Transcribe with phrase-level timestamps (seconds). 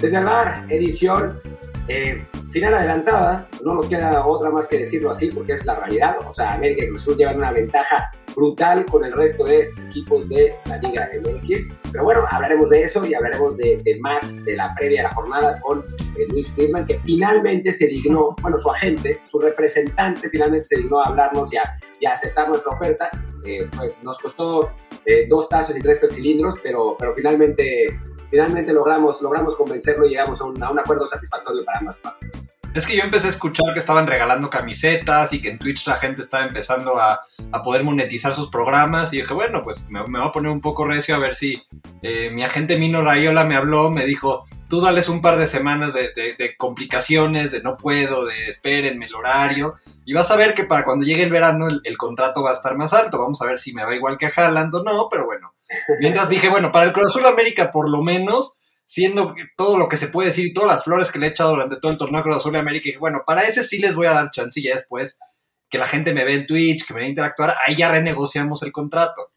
[0.00, 1.40] Desde el bar, edición
[1.88, 6.16] eh, final adelantada, no nos queda otra más que decirlo así porque es la realidad.
[6.28, 10.28] O sea, América y Cruz Azul llevan una ventaja brutal con el resto de equipos
[10.28, 11.70] de la Liga MX.
[11.92, 15.60] Pero bueno, hablaremos de eso y hablaremos de, más de la previa de la jornada
[15.60, 20.76] con eh, Luis Firman, que finalmente se dignó, bueno, su agente, su representante, finalmente se
[20.76, 23.10] dignó a hablarnos y a, aceptar nuestra oferta.
[23.46, 24.72] Eh, pues, nos costó
[25.28, 27.96] dos tazos y tres cilindros, pero, pero finalmente
[28.30, 32.50] finalmente logramos, logramos convencerlo y llegamos a un, acuerdo satisfactorio para ambas partes.
[32.74, 35.96] Es que yo empecé a escuchar que estaban regalando camisetas y que en Twitch la
[35.96, 37.22] gente estaba empezando a,
[37.64, 40.84] poder monetizar sus programas y dije, bueno, pues me, me, voy a poner un poco
[40.84, 41.62] recio a ver si
[42.02, 45.94] eh, mi agente Mino Rayola me habló, me dijo, tú dales un par de semanas
[45.94, 50.64] de, de, complicaciones, de no puedo, de espérenme el horario, y vas a ver que
[50.64, 53.46] para cuando llegue el verano el, el, contrato va a estar más alto, vamos a
[53.46, 55.54] ver si me va igual que a Haaland o no, pero bueno,
[56.00, 59.96] Mientras dije, bueno, para el Cruz Azul América, por lo menos, siendo todo lo que
[59.96, 62.22] se puede decir y todas las flores que le he echado durante todo el torneo
[62.22, 64.74] Cruz Azul América, dije, bueno, para ese sí les voy a dar chance y ya
[64.74, 65.18] después
[65.68, 68.62] que la gente me ve en Twitch, que me ve a interactuar, ahí ya renegociamos
[68.62, 69.32] el contrato.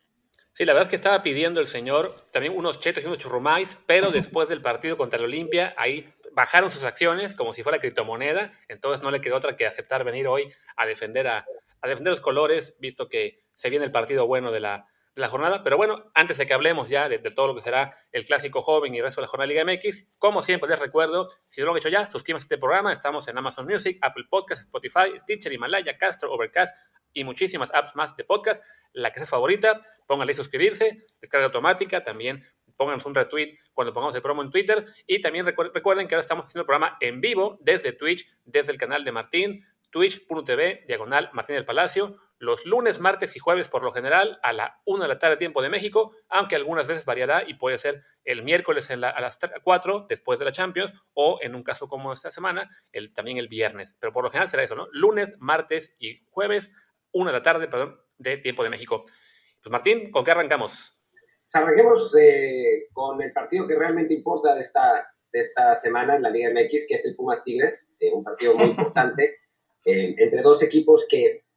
[0.54, 3.78] Sí, la verdad es que estaba pidiendo el señor también unos chetos y unos churrumais,
[3.86, 8.52] pero después del partido contra el Olimpia, ahí bajaron sus acciones como si fuera criptomoneda,
[8.68, 11.46] entonces no le quedó otra que aceptar venir hoy a defender, a,
[11.82, 14.86] a defender los colores, visto que se viene el partido bueno de la,
[15.20, 15.64] la jornada.
[15.64, 18.94] Pero bueno, antes de que hablemos ya de, todo lo que será el clásico joven
[18.94, 21.72] y el resto de la jornada Liga MX, como siempre les recuerdo, si no lo
[21.74, 22.92] han hecho ya, suscríbanse a este programa.
[22.92, 26.76] Estamos en Amazon Music, Apple Podcasts, Spotify, Stitcher, Himalaya, Castro, Overcast
[27.14, 28.64] y muchísimas apps más de podcast.
[28.94, 32.44] La que sea favorita, pónganle suscribirse, descarga automática, también
[32.78, 34.86] pónganos un retweet cuando pongamos el promo en Twitter.
[35.06, 38.78] Y también recuerden que ahora estamos haciendo el programa en vivo desde Twitch, desde el
[38.78, 43.92] canal de Martín, twitch.tv, diagonal Martín del Palacio los lunes, martes y jueves por lo
[43.92, 47.56] general a la 1 de la tarde tiempo de México, aunque algunas veces variará y
[47.56, 51.90] puede ser el miércoles a las 4 después de la Champions o en un caso
[51.90, 53.96] como esta semana, el, también el viernes.
[54.00, 54.88] Pero por lo general será eso, ¿no?
[54.94, 56.72] Lunes, martes y jueves,
[57.12, 59.04] 1 de la tarde, perdón, de tiempo de México.
[59.62, 60.94] Pues Martín, ¿con qué arrancamos?
[61.52, 66.22] Pues arranquemos eh, con el partido que realmente importa de esta, de esta semana en
[66.22, 69.40] la Liga MX, que es el Pumas Tigres, eh, un partido muy importante
[69.86, 71.49] eh, entre dos equipos que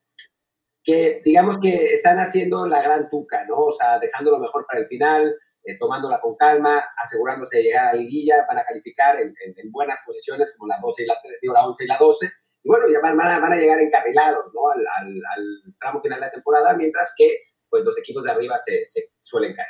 [0.83, 3.57] que digamos que están haciendo la gran tuca, ¿no?
[3.57, 5.35] O sea, dejando lo mejor para el final,
[5.65, 9.33] eh, tomándola con calma, asegurándose de llegar a la liguilla, van a calificar en,
[9.71, 11.15] buenas posiciones como la 12 y la,
[11.53, 12.27] la 11 y la 12,
[12.65, 14.71] y bueno, ya van, van, a, llegar encarrilados, ¿no?
[14.71, 17.39] Al, al, tramo final de la temporada, mientras que
[17.69, 19.69] pues los equipos de arriba se, se suelen caer.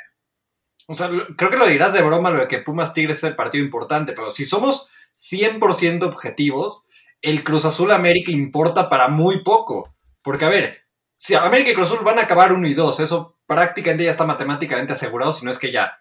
[0.87, 3.35] O sea, creo que lo dirás de broma lo de que Pumas Tigres es el
[3.35, 6.85] partido importante, pero si somos 100% objetivos,
[7.21, 9.95] el Cruz Azul América importa para muy poco.
[10.21, 10.82] Porque, a ver,
[11.23, 14.25] si América y Cruz Azul van a acabar 1 y 2, eso prácticamente ya está
[14.25, 15.97] matemáticamente asegurado, si no es que ya.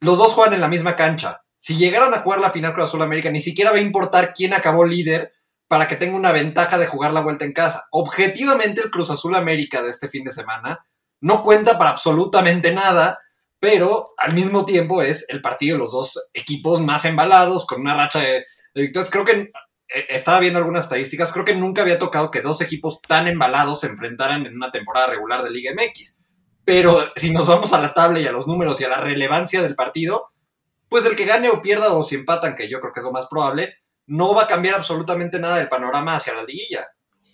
[0.00, 1.44] Los dos juegan en la misma cancha.
[1.56, 4.52] Si llegaran a jugar la final Cruz Azul América, ni siquiera va a importar quién
[4.52, 5.32] acabó líder
[5.68, 7.86] para que tenga una ventaja de jugar la vuelta en casa.
[7.92, 10.84] Objetivamente, el Cruz Azul América de este fin de semana
[11.20, 13.20] no cuenta para absolutamente nada,
[13.60, 17.94] pero al mismo tiempo es el partido de los dos equipos más embalados, con una
[17.94, 18.44] racha de,
[18.74, 19.10] victorias.
[19.10, 19.52] Creo que
[20.08, 23.86] estaba viendo algunas estadísticas, creo que nunca había tocado que dos equipos tan embalados se
[23.86, 26.18] enfrentaran en una temporada regular de Liga MX.
[26.64, 29.62] Pero si nos vamos a la tabla y a los números y a la relevancia
[29.62, 30.30] del partido,
[30.88, 33.12] pues el que gane o pierda o si empatan, que yo creo que es lo
[33.12, 36.88] más probable, no va a cambiar absolutamente nada del panorama hacia la liguilla.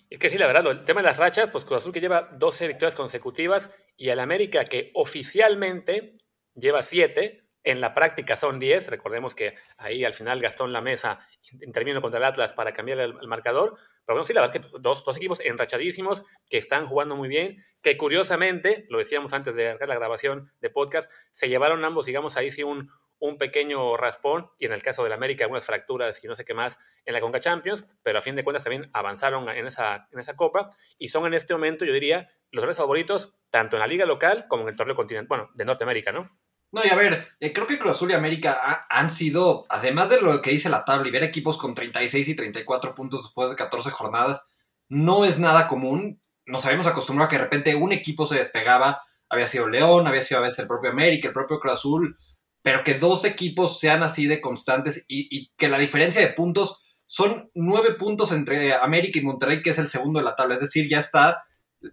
[0.09, 2.29] Es que sí, la verdad, el tema de las rachas, pues Cruz Azul que lleva
[2.33, 6.17] 12 victorias consecutivas y el América que oficialmente
[6.55, 8.89] lleva 7, en la práctica son 10.
[8.89, 11.19] Recordemos que ahí al final gastó en la mesa
[11.61, 13.77] intervino contra el Atlas para cambiar el, marcador.
[14.05, 17.27] Pero bueno, sí, la verdad es que dos, dos, equipos enrachadísimos que están jugando muy
[17.27, 22.37] bien, que curiosamente, lo decíamos antes de la grabación de podcast, se llevaron ambos, digamos,
[22.37, 26.27] ahí sí un, un pequeño raspón y en el caso del América algunas fracturas y
[26.27, 29.49] no sé qué más en la Conca Champions, pero a fin de cuentas también avanzaron
[29.49, 33.35] en esa, en esa copa y son en este momento, yo diría, los grandes favoritos
[33.49, 36.37] tanto en la liga local como en el torneo continental, bueno, de Norteamérica, ¿no?
[36.71, 40.21] No, y a ver, eh, creo que Cruz Azul y América han sido, además de
[40.21, 43.55] lo que dice la tabla y ver equipos con 36 y 34 puntos después de
[43.55, 44.47] 14 jornadas,
[44.89, 46.21] no es nada común.
[46.45, 50.23] Nos habíamos acostumbrado a que de repente un equipo se despegaba, había sido León, había
[50.23, 52.17] sido a veces el propio América, el propio Cruz Azul,
[52.61, 56.81] pero que dos equipos sean así de constantes y, y que la diferencia de puntos
[57.05, 60.61] son nueve puntos entre América y Monterrey, que es el segundo de la tabla, es
[60.61, 61.45] decir, ya está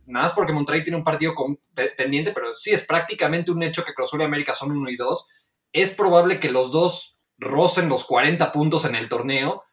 [0.07, 1.35] nada más porque Monterrey tiene un partido
[1.97, 4.97] pendiente, pero sí es prácticamente un hecho que Cruz Azul y América son uno y
[4.97, 5.27] dos.
[5.73, 9.65] Es probable que los dos rocen los 40 puntos en el torneo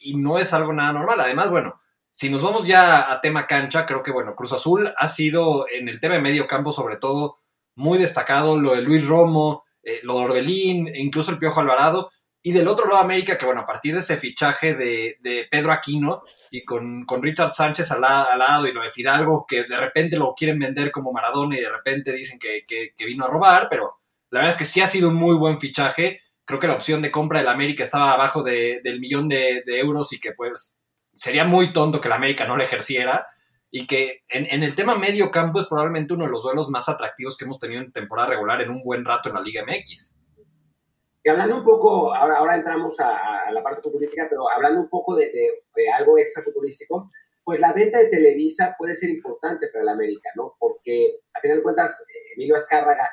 [0.00, 1.20] y no es algo nada normal.
[1.20, 5.08] Además, bueno, si nos vamos ya a tema cancha, creo que, bueno, Cruz Azul ha
[5.08, 7.38] sido en el tema de medio campo, sobre todo,
[7.74, 8.58] muy destacado.
[8.58, 12.10] Lo de Luis Romo, eh, lo de Orbelín, e incluso el Piojo Alvarado.
[12.42, 16.22] Y del otro lado América, que bueno, a partir de ese fichaje de, Pedro Aquino
[16.50, 20.58] y con, Richard Sánchez al, lado y lo de Fidalgo, que de repente lo quieren
[20.58, 22.64] vender como Maradona y de repente dicen que,
[23.04, 23.98] vino a robar, pero
[24.30, 26.20] la verdad es que sí ha sido un muy buen fichaje.
[26.44, 30.20] Creo que la opción de compra del América estaba abajo del millón de, euros y
[30.20, 30.78] que pues
[31.12, 33.26] sería muy tonto que la América no le ejerciera
[33.70, 36.88] y que en, en, el tema medio campo es probablemente uno de los duelos más
[36.88, 40.17] atractivos que hemos tenido en temporada regular en un buen rato en la Liga MX.
[41.22, 45.16] Y hablando un poco, ahora, ahora entramos a, la parte futbolística, pero hablando un poco
[45.16, 47.08] de, de, algo extra futbolístico,
[47.44, 50.54] pues la venta de Televisa puede ser importante para el América, ¿no?
[50.58, 53.10] Porque a final de cuentas, eh, Emilio Azcárraga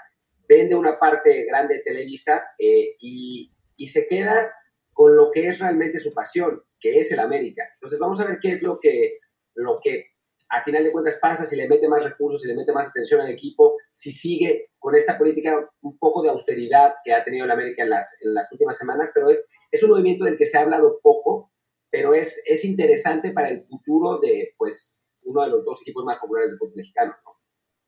[0.47, 4.53] vende una parte grande de Televisa eh, y, y se queda
[4.93, 7.67] con lo que es realmente su pasión, que es el América.
[7.73, 9.19] Entonces vamos a ver qué es lo que,
[9.55, 10.14] lo que
[10.49, 13.21] a final de cuentas pasa, si le mete más recursos, si le mete más atención
[13.21, 17.51] al equipo, si sigue con esta política un poco de austeridad que ha tenido el
[17.51, 20.57] América en las, en las últimas semanas, pero es, es un movimiento del que se
[20.57, 21.51] ha hablado poco,
[21.89, 26.17] pero es, es interesante para el futuro de pues uno de los dos equipos más
[26.19, 27.15] populares del fútbol mexicano.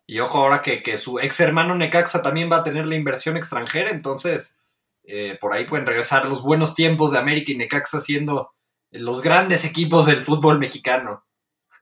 [0.08, 3.36] Y ojo ahora que, que, su ex hermano Necaxa también va a tener la inversión
[3.36, 4.58] extranjera, entonces
[5.04, 8.52] eh, por ahí pueden regresar los buenos tiempos de América y Necaxa siendo
[8.92, 11.26] los grandes equipos del fútbol mexicano.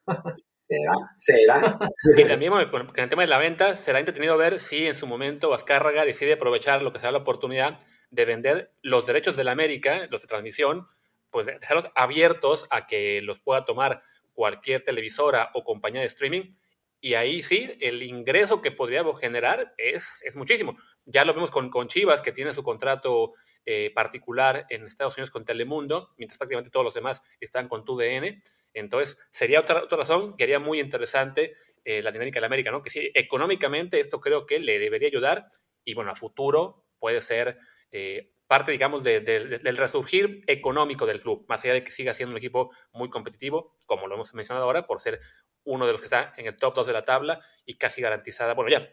[0.67, 1.79] Será, será.
[2.17, 5.53] Y también con el tema de la venta, será entretenido ver si en su momento
[5.53, 7.77] Azcárraga decide aprovechar lo que será la oportunidad
[8.09, 10.87] de vender los derechos de la América, los de transmisión,
[11.29, 14.01] pues dejarlos abiertos a que los pueda tomar
[14.33, 16.51] cualquier televisora o compañía de streaming.
[16.99, 20.77] Y ahí sí, el ingreso que podría generar es, es muchísimo.
[21.05, 23.33] Ya lo vemos con, con Chivas, que tiene su contrato
[23.65, 28.41] eh, particular en Estados Unidos con Telemundo, mientras prácticamente todos los demás están con TUDN.
[28.75, 32.71] Entonces, sería otra, otra razón que haría muy interesante eh, la dinámica de la América,
[32.71, 32.81] ¿no?
[32.81, 35.47] Que sí, económicamente esto creo que le debería ayudar
[35.83, 37.57] y bueno, a futuro puede ser
[37.91, 42.37] eh, parte, digamos, del resurgir económico del club, más allá de que siga siendo un
[42.37, 45.19] equipo muy competitivo, como lo hemos mencionado ahora, por ser
[45.63, 48.53] uno de los que está en el top 2 de la tabla y casi garantizada,
[48.53, 48.87] bueno, ya,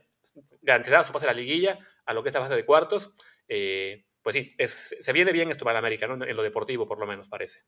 [0.63, 3.13] garantizada su pase a la liguilla, a lo que es la fase de cuartos.
[3.49, 6.25] Eh, pues sí, se viene bien esto para América, ¿no?
[6.25, 7.61] en lo deportivo por lo menos parece.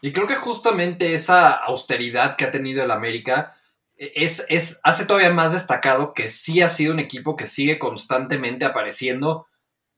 [0.00, 3.56] Y creo que justamente esa austeridad que ha tenido el América
[3.96, 8.64] es, es, hace todavía más destacado que sí ha sido un equipo que sigue constantemente
[8.64, 9.46] apareciendo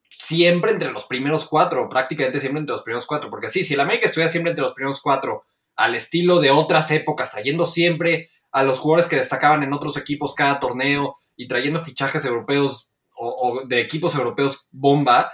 [0.08, 3.80] siempre entre los primeros cuatro, prácticamente siempre entre los primeros cuatro, porque sí, si el
[3.80, 5.44] América estuviera siempre entre los primeros cuatro,
[5.74, 10.34] al estilo de otras épocas, trayendo siempre a los jugadores que destacaban en otros equipos
[10.34, 15.32] cada torneo y trayendo fichajes europeos o de equipos europeos bomba,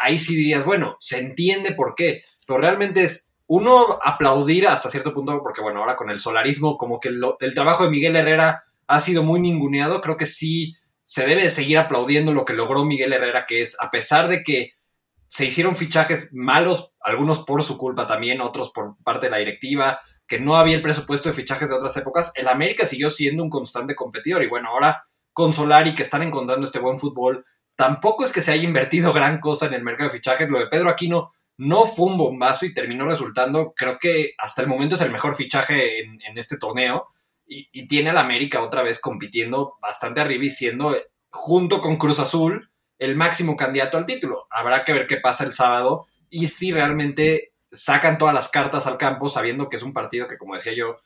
[0.00, 5.12] ahí sí dirías, bueno, se entiende por qué, pero realmente es uno aplaudir hasta cierto
[5.12, 9.00] punto, porque bueno, ahora con el solarismo, como que el trabajo de Miguel Herrera ha
[9.00, 13.12] sido muy ninguneado, creo que sí se debe de seguir aplaudiendo lo que logró Miguel
[13.12, 14.72] Herrera, que es, a pesar de que
[15.28, 19.98] se hicieron fichajes malos, algunos por su culpa también, otros por parte de la directiva,
[20.26, 23.50] que no había el presupuesto de fichajes de otras épocas, el América siguió siendo un
[23.50, 27.44] constante competidor y bueno, ahora con Solari que están encontrando este buen fútbol,
[27.76, 30.48] tampoco es que se haya invertido gran cosa en el mercado de fichajes.
[30.48, 34.68] Lo de Pedro Aquino no fue un bombazo y terminó resultando, creo que hasta el
[34.68, 37.08] momento es el mejor fichaje en, este torneo.
[37.46, 40.96] Y, tiene al América otra vez compitiendo bastante arriba y siendo,
[41.30, 44.46] junto con Cruz Azul, el máximo candidato al título.
[44.50, 48.98] Habrá que ver qué pasa el sábado y si realmente sacan todas las cartas al
[48.98, 50.98] campo sabiendo que es un partido que, como decía yo,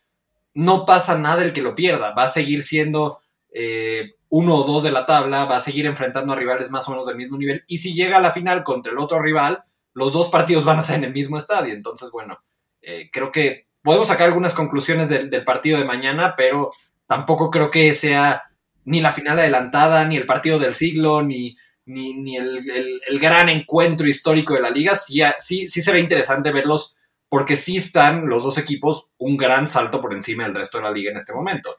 [0.55, 2.15] no pasa nada el que lo pierda.
[2.15, 3.21] Va a seguir siendo
[3.53, 6.91] eh, uno o dos de la tabla, va a seguir enfrentando a rivales más o
[6.91, 7.65] menos del mismo nivel.
[7.67, 10.85] Y si llega a la final contra el otro rival, los dos partidos van a
[10.85, 11.73] ser en el mismo estadio.
[11.75, 12.39] Entonces, bueno,
[12.83, 16.71] eh, creo que podemos sacar algunas conclusiones del, partido de mañana, pero
[17.07, 18.45] tampoco creo que sea
[18.85, 21.57] ni la final adelantada, ni el partido del siglo, ni,
[21.87, 24.95] ni, el, gran encuentro histórico de la liga.
[24.95, 26.95] Sí, sí, sí será interesante verlos
[27.29, 30.91] porque sí están los dos equipos un gran salto por encima del resto de la
[30.91, 31.77] liga en este momento.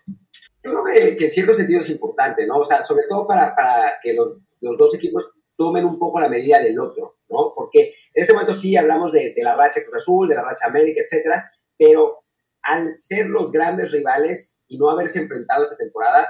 [0.64, 2.58] Yo creo que, en cierto sentido es importante, ¿no?
[2.58, 6.30] O sea, sobre todo para, para que los, los, dos equipos tomen un poco la
[6.30, 7.54] medida del otro, ¿no?
[7.56, 10.68] Porque en este momento sí hablamos de, de la racha Cruz Azul, de la racha
[10.68, 12.24] América, etcétera, pero
[12.62, 16.28] al ser los grandes rivales y no haberse enfrentado esta temporada,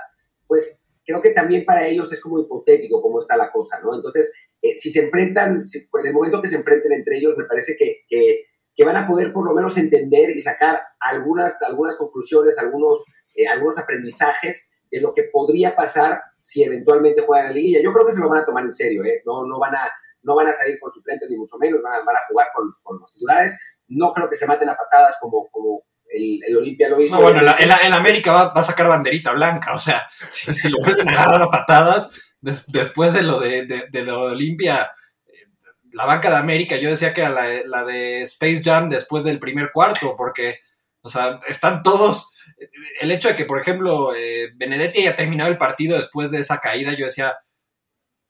[0.48, 3.95] pues creo que también para ellos es como hipotético cómo está la cosa, ¿no?
[3.95, 4.31] Entonces,
[4.62, 8.01] eh, si se enfrentan, en el momento que se enfrenten entre ellos, me parece que,
[8.07, 8.45] que,
[8.75, 13.05] que, van a poder por lo menos entender y sacar algunas, algunas conclusiones, algunos
[13.36, 17.81] eh, algunos aprendizajes de lo que podría pasar si eventualmente juegan la liguilla.
[17.83, 19.21] Yo creo que se lo van a tomar en serio, ¿eh?
[19.25, 19.91] no, no, van a,
[20.24, 22.74] no van a salir con suplentes ni mucho menos, van a, van a jugar con,
[22.81, 23.57] con, los titulares.
[23.88, 27.15] No creo que se maten a patadas como, como el, el Olimpia lo hizo.
[27.15, 30.77] No, bueno, el, América va, va, a sacar banderita blanca, o sea, si, se lo
[30.79, 32.09] vuelven a agarrar a patadas
[32.41, 34.91] después de lo de, de, de lo Olimpia,
[35.93, 37.29] la banca de América, yo decía que era
[37.65, 40.59] la, de Space Jam después del primer cuarto, porque,
[41.01, 42.31] o sea, están todos.
[43.01, 46.60] El hecho de que, por ejemplo, eh, Benedetti haya terminado el partido después de esa
[46.60, 47.38] caída, yo decía,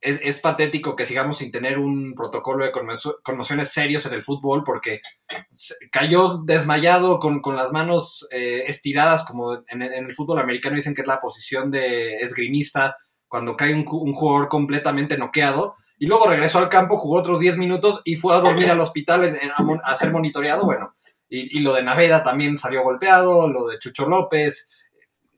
[0.02, 2.72] es, patético que sigamos sin tener un protocolo de
[3.24, 5.02] conmociones serios en el fútbol, porque
[5.92, 11.08] cayó desmayado con, las manos eh, estiradas, como en, el fútbol americano dicen que es
[11.08, 12.96] la posición de esgrimista,
[13.28, 17.58] cuando cae un, un jugador completamente noqueado y luego regresó al campo, jugó otros 10
[17.58, 19.38] minutos y fue a dormir al hospital
[19.84, 20.64] a, ser monitoreado.
[20.64, 20.96] Bueno,
[21.30, 24.70] y, lo de Naveda también salió golpeado, lo de Chucho López.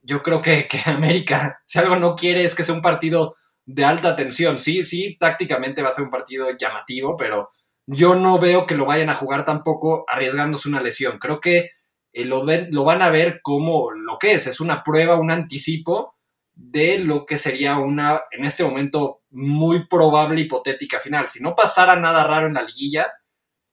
[0.02, 3.86] Yo creo que, que América, si algo no quiere es que sea un partido de
[3.86, 4.58] alta tensión.
[4.58, 7.52] Sí, sí, tácticamente va a ser un partido llamativo, pero
[7.86, 11.20] yo no veo que lo vayan a jugar tampoco arriesgándose una lesión.
[11.20, 11.72] Creo que
[12.14, 16.16] eh, lo, lo van a ver como lo que es, es una prueba, un anticipo
[16.54, 21.28] de lo que sería una, en este momento, muy probable hipotética final.
[21.28, 23.08] Si no pasara nada raro en la liguilla,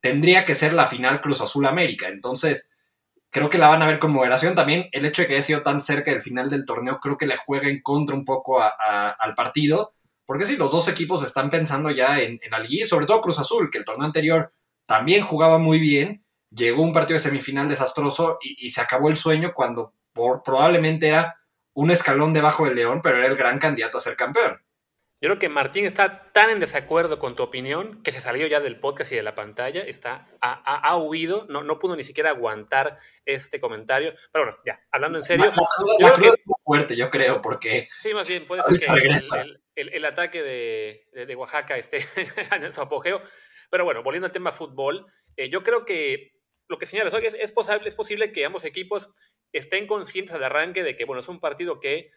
[0.01, 2.09] tendría que ser la final Cruz Azul América.
[2.09, 2.71] Entonces,
[3.31, 4.55] creo que la van a ver con moderación.
[4.55, 7.27] También el hecho de que haya sido tan cerca del final del torneo, creo que
[7.27, 9.95] le juega en contra un poco al partido.
[10.27, 13.79] Porque sí, los dos equipos están pensando ya en, liguilla, sobre todo Cruz Azul, que
[13.79, 14.53] el torneo anterior
[14.87, 16.25] también jugaba muy bien.
[16.51, 21.37] Llegó un partido de semifinal desastroso y, se acabó el sueño cuando por, probablemente era
[21.75, 24.59] un escalón debajo del León, pero era el gran candidato a ser campeón.
[25.21, 28.61] Yo creo que Martín está tan en desacuerdo con tu opinión que se salió ya
[28.61, 32.99] del podcast y de la pantalla, está, ha, huido, no, no pudo ni siquiera aguantar
[33.25, 34.15] este comentario.
[34.31, 35.47] Pero bueno, ya, hablando en serio.
[35.99, 37.89] La, es muy fuerte, yo creo, porque.
[38.01, 41.99] Sí, más bien, puede ser que el, ataque de, Oaxaca esté
[42.53, 43.21] en su apogeo.
[43.71, 45.05] Pero bueno, volviendo al tema fútbol,
[45.37, 46.33] eh, yo creo que
[46.69, 49.09] lo que señalas hoy es, es, posible, es posible que ambos equipos
[49.53, 52.13] estén conscientes al arranque de que, bueno, es un partido que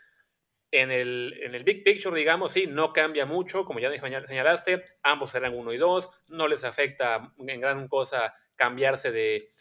[0.71, 3.91] en el, en el big picture, digamos, sí, no cambia mucho, como ya
[4.25, 9.53] señalaste, ambos serán uno y dos, no les afecta en gran cosa cambiarse de,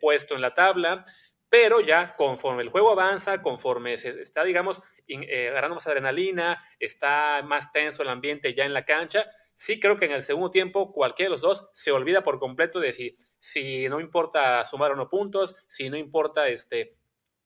[0.00, 1.04] puesto en la tabla,
[1.48, 7.42] pero ya conforme el juego avanza, conforme se está, digamos, eh, agarrando más adrenalina, está
[7.44, 10.92] más tenso el ambiente ya en la cancha, sí creo que en el segundo tiempo
[10.92, 14.96] cualquiera de los dos se olvida por completo de si, si no importa sumar o
[14.96, 16.96] no puntos, si no importa este,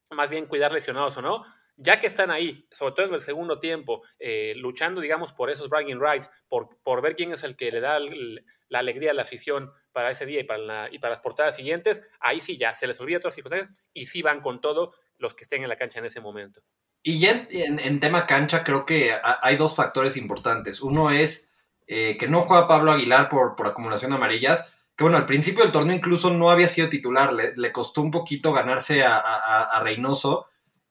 [0.08, 1.44] más bien cuidar lesionados o no,
[1.80, 5.68] ya que están ahí, sobre todo en el segundo tiempo, eh, luchando, digamos, por esos
[5.68, 9.22] bragging rights, por, por ver quién es el que le da la alegría a la
[9.22, 12.86] afición para ese día y para, y para las portadas siguientes, ahí sí ya se
[12.86, 15.98] les olvida otras circunstancias y sí van con todo los que estén en la cancha
[15.98, 16.62] en ese momento.
[17.02, 20.82] Y ya en, tema cancha creo que hay dos factores importantes.
[20.82, 21.50] Uno es
[21.86, 25.62] eh, que no juega Pablo Aguilar por, por acumulación de amarillas, que bueno, al principio
[25.62, 30.48] del torneo incluso no había sido titular, le, costó un poquito ganarse a, Reynoso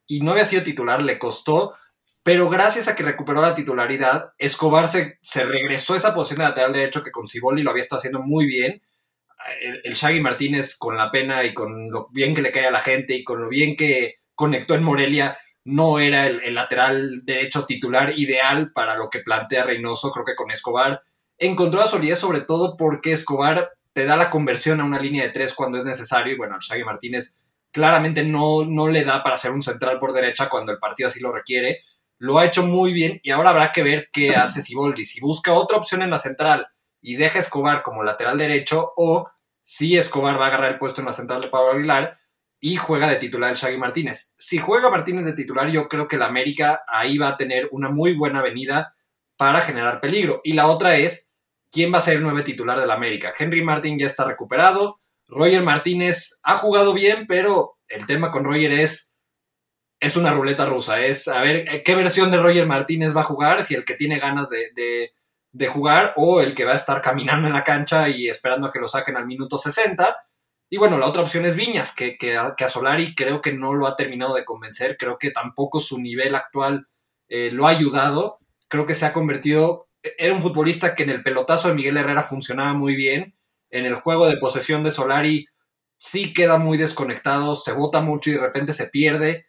[0.09, 1.75] y no había sido titular, le costó,
[2.23, 6.45] pero gracias a que recuperó la titularidad, Escobar se, se regresó a esa posición de
[6.45, 8.81] lateral derecho que con Ciboli lo había estado haciendo muy bien.
[9.61, 12.71] El, el, Shaggy Martínez con la pena y con lo bien que le cae a
[12.71, 17.23] la gente y con lo bien que conectó en Morelia, no era el, el lateral
[17.23, 21.03] derecho titular ideal para lo que plantea Reynoso, creo que con Escobar
[21.37, 25.29] encontró la solidez sobre todo porque Escobar te da la conversión a una línea de
[25.29, 26.33] tres cuando es necesario.
[26.33, 27.37] Y bueno, Shaggy Martínez
[27.71, 31.19] claramente no, no le da para ser un central por derecha cuando el partido así
[31.19, 31.79] lo requiere.
[32.17, 35.05] Lo ha hecho muy bien y ahora habrá que ver qué hace Siboldi.
[35.05, 36.67] Si busca otra opción en la central
[37.01, 39.29] y deja Escobar como lateral derecho o
[39.61, 42.17] si Escobar va a agarrar el puesto en la central de Pablo Aguilar
[42.59, 44.33] y juega de titular el Shaggy Martínez.
[44.37, 47.89] Si juega Martínez de titular, yo creo que la América ahí va a tener una
[47.89, 48.95] muy buena venida
[49.37, 50.41] para generar peligro.
[50.43, 51.31] Y la otra es
[51.71, 53.33] quién va a ser el nuevo titular del América.
[53.37, 54.98] Henry Martin ya está recuperado.
[55.29, 59.13] Roger Martínez ha jugado bien, pero el tema con Roger es,
[59.99, 61.05] es una ruleta rusa.
[61.05, 63.95] Es a ver eh, qué versión de Roger Martínez va a jugar, si el que
[63.95, 65.13] tiene ganas de,
[65.67, 68.79] jugar o el que va a estar caminando en la cancha y esperando a que
[68.79, 70.15] lo saquen al minuto 60.
[70.71, 73.87] Y bueno, la otra opción es Viñas, que, que, a, Solari creo que no lo
[73.87, 74.97] ha terminado de convencer.
[74.97, 76.87] Creo que tampoco su nivel actual
[77.27, 78.39] eh, lo ha ayudado.
[78.67, 82.23] Creo que se ha convertido era un futbolista que en el pelotazo de Miguel Herrera
[82.23, 83.35] funcionaba muy bien.
[83.69, 85.45] En el juego de posesión de Solari
[85.97, 89.47] sí queda muy desconectado, se bota mucho y de repente se pierde.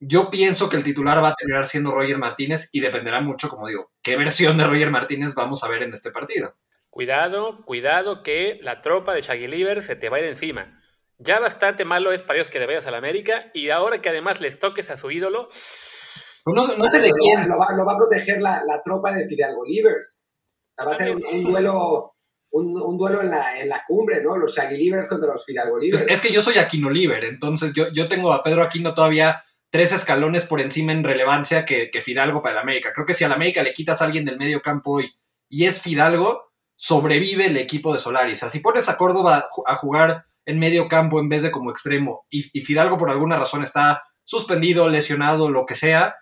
[0.00, 3.66] Yo pienso que el titular va a terminar siendo Roger Martínez y dependerá mucho, como
[3.66, 6.54] digo, qué versión de Roger Martínez vamos a ver en este partido.
[6.88, 10.80] Cuidado, cuidado que la tropa de Shaggy se te va a ir encima.
[11.18, 14.08] Ya bastante malo es para ellos que te vayas a la América y ahora que
[14.08, 15.48] además les toques a su ídolo,
[16.54, 17.48] pues no, sé de quién.
[17.48, 20.24] Lo va, a proteger la, tropa de Fidalgo Livers.
[20.70, 22.14] O sea, va a ser un, duelo.
[22.50, 24.36] Un, duelo en la, en la, cumbre, ¿no?
[24.36, 26.06] Los Livers contra los Fidalgo Livers.
[26.08, 29.92] Es, que yo soy Aquino Liver, entonces yo, yo tengo a Pedro Aquino todavía tres
[29.92, 32.92] escalones por encima en relevancia que, Fidalgo para el América.
[32.94, 35.12] Creo que si al América le quitas a alguien del medio campo hoy
[35.48, 38.32] y es Fidalgo, sobrevive el equipo de Solari.
[38.32, 41.70] O sea, si pones a Córdoba a jugar en medio campo en vez de como
[41.70, 46.16] extremo y, Fidalgo por alguna razón está suspendido, lesionado, lo que sea,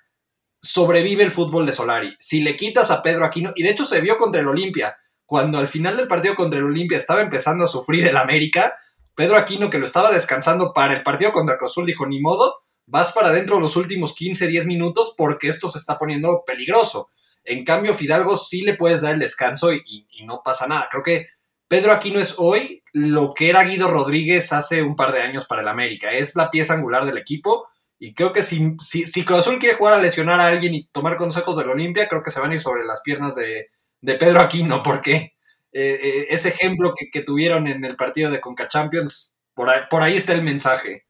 [0.63, 2.15] sobrevive el fútbol de Solari.
[2.19, 5.59] Si le quitas a Pedro Aquino, y de hecho se vio contra el Olimpia, cuando
[5.59, 8.77] al final del partido contra el Olimpia estaba empezando a sufrir el América,
[9.15, 12.63] Pedro Aquino, que lo estaba descansando para el partido contra Cruz Azul, dijo, ni modo,
[12.87, 17.11] vas para adentro los últimos 15, 10 minutos porque esto se está poniendo peligroso.
[17.43, 20.89] En cambio, Fidalgo sí le puedes dar el descanso y, no pasa nada.
[20.91, 21.27] Creo que
[21.69, 25.63] Pedro Aquino es hoy lo que era Guido Rodríguez hace un par de años para
[25.63, 26.13] el América.
[26.13, 27.69] Es la pieza angular del equipo.
[27.99, 31.17] Y creo que si, si, Cruz Azul quiere jugar a lesionar a alguien y tomar
[31.17, 33.71] consejos del Olimpia, creo que se van a ir sobre las piernas de,
[34.03, 35.35] Pedro Aquino, porque
[35.73, 40.03] eh, eh, ese ejemplo que, tuvieron en el partido de Conca Champions, por ahí, por
[40.03, 41.07] ahí está el mensaje.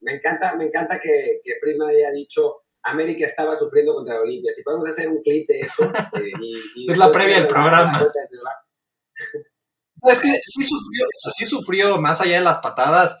[0.00, 4.52] Me encanta, me encanta que, que haya dicho América estaba sufriendo contra la Olimpia.
[4.52, 5.82] Si podemos hacer un clip de eso.
[6.16, 6.32] Eh,
[6.88, 8.00] es la previa del programa.
[10.02, 13.18] es que sí sufrió, sí sufrió, más allá de las patadas,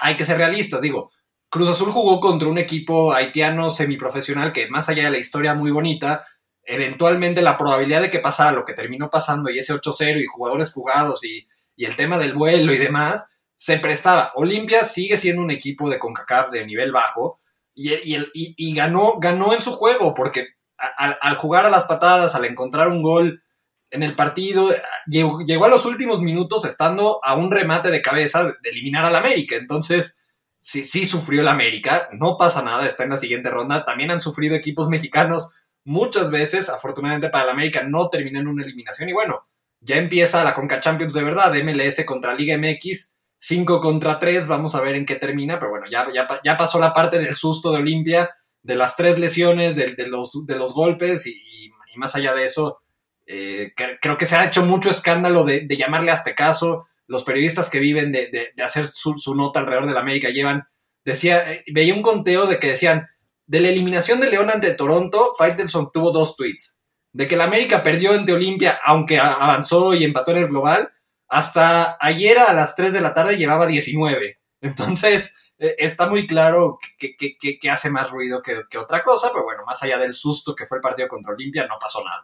[0.00, 1.10] hay que ser realistas, digo.
[1.50, 5.70] Cruz Azul jugó contra un equipo haitiano semiprofesional que, más allá de la historia muy
[5.70, 6.26] bonita,
[6.68, 10.72] eventualmente la probabilidad de que pasara lo que terminó pasando y ese 8-0 y jugadores
[10.72, 14.32] fugados y, y, el tema del vuelo y demás, se prestaba.
[14.36, 17.40] Olimpia sigue siendo un equipo de CONCACAF de nivel bajo,
[17.78, 23.02] y, ganó, ganó en su juego, porque al, jugar a las patadas, al encontrar un
[23.02, 23.42] gol
[23.90, 24.70] en el partido,
[25.06, 29.56] llegó, a los últimos minutos estando a un remate de cabeza de, eliminar al América.
[29.56, 30.18] Entonces,
[30.58, 33.84] sí, sí sufrió el América, no pasa nada, está en la siguiente ronda.
[33.84, 35.50] También han sufrido equipos mexicanos
[35.88, 39.48] muchas veces, afortunadamente para el América no terminó en una eliminación y bueno,
[39.80, 44.74] ya empieza la Conca Champions de verdad, MLS contra Liga MX 5 contra 3, vamos
[44.74, 46.06] a ver en qué termina, pero bueno, ya,
[46.44, 48.30] ya, pasó la parte del susto de Olimpia,
[48.62, 52.80] de las tres lesiones, de, los, de los golpes y, más allá de eso,
[53.26, 56.86] eh, creo que se ha hecho mucho escándalo de, llamarle a este caso.
[57.08, 60.68] Los periodistas que viven de, hacer su, nota alrededor de la América llevan,
[61.04, 63.08] decía, eh, veía un conteo de que decían,
[63.48, 66.80] de la eliminación de León ante Toronto, Faitelson tuvo dos tweets.
[67.12, 70.92] De que la América perdió ante Olimpia, aunque avanzó y empató en el global,
[71.26, 74.38] hasta ayer a las 3 de la tarde llevaba 19.
[74.60, 79.64] Entonces, eh, está muy claro que, que, hace más ruido que, otra cosa, pero bueno,
[79.64, 82.22] más allá del susto que fue el partido contra Olimpia, no pasó nada.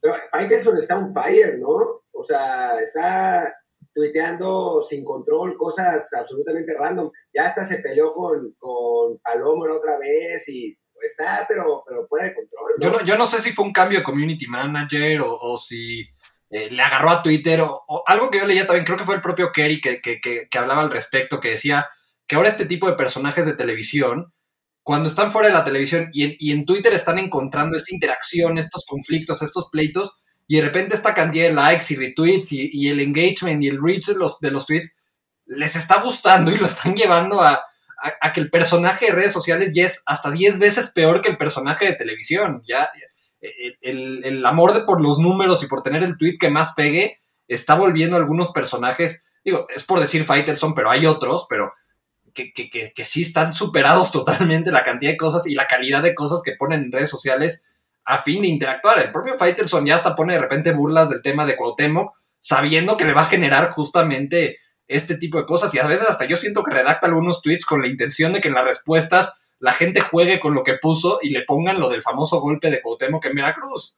[0.00, 2.02] Pero Faitelson está un fire, ¿no?
[2.10, 3.54] O sea, está
[3.92, 7.10] tuiteando sin control cosas absolutamente random.
[7.34, 12.34] Ya hasta se peleó con, con Palomo otra vez y está, pero, pero fuera de
[12.34, 12.72] control.
[12.78, 16.06] Yo, no, yo no sé si fue un cambio de community manager o si
[16.54, 19.22] eh, le agarró a Twitter o, algo que yo leía también, creo que fue el
[19.22, 21.88] propio Kerry que, que, hablaba al respecto, que decía
[22.26, 24.34] que ahora este tipo de personajes de televisión,
[24.82, 28.58] cuando están fuera de la televisión y en, y en Twitter están encontrando esta interacción,
[28.58, 30.20] estos conflictos, estos pleitos,
[30.52, 34.08] y de repente esta cantidad de likes y retweets y, el engagement y el reach
[34.08, 34.94] de los, de los tweets
[35.46, 37.64] les está gustando y lo están llevando a,
[38.20, 41.38] a, que el personaje de redes sociales ya es hasta 10 veces peor que el
[41.38, 42.60] personaje de televisión.
[42.66, 42.86] Ya,
[43.80, 48.16] el, amor por los números y por tener el tweet que más pegue está volviendo
[48.16, 51.72] a algunos personajes, digo, es por decir Faitelson, pero hay otros, pero
[52.34, 56.14] que, que, que, sí están superados totalmente la cantidad de cosas y la calidad de
[56.14, 57.64] cosas que ponen en redes sociales
[58.04, 58.98] a fin de interactuar.
[58.98, 63.04] El propio Faitelson ya hasta pone de repente burlas del tema de Cuauhtémoc, sabiendo que
[63.04, 66.62] le va a generar justamente este tipo de cosas y a veces hasta yo siento
[66.62, 70.40] que redacta algunos tweets con la intención de que en las respuestas la gente juegue
[70.40, 73.96] con lo que puso y le pongan lo del famoso golpe de Cuauhtémoc en Veracruz.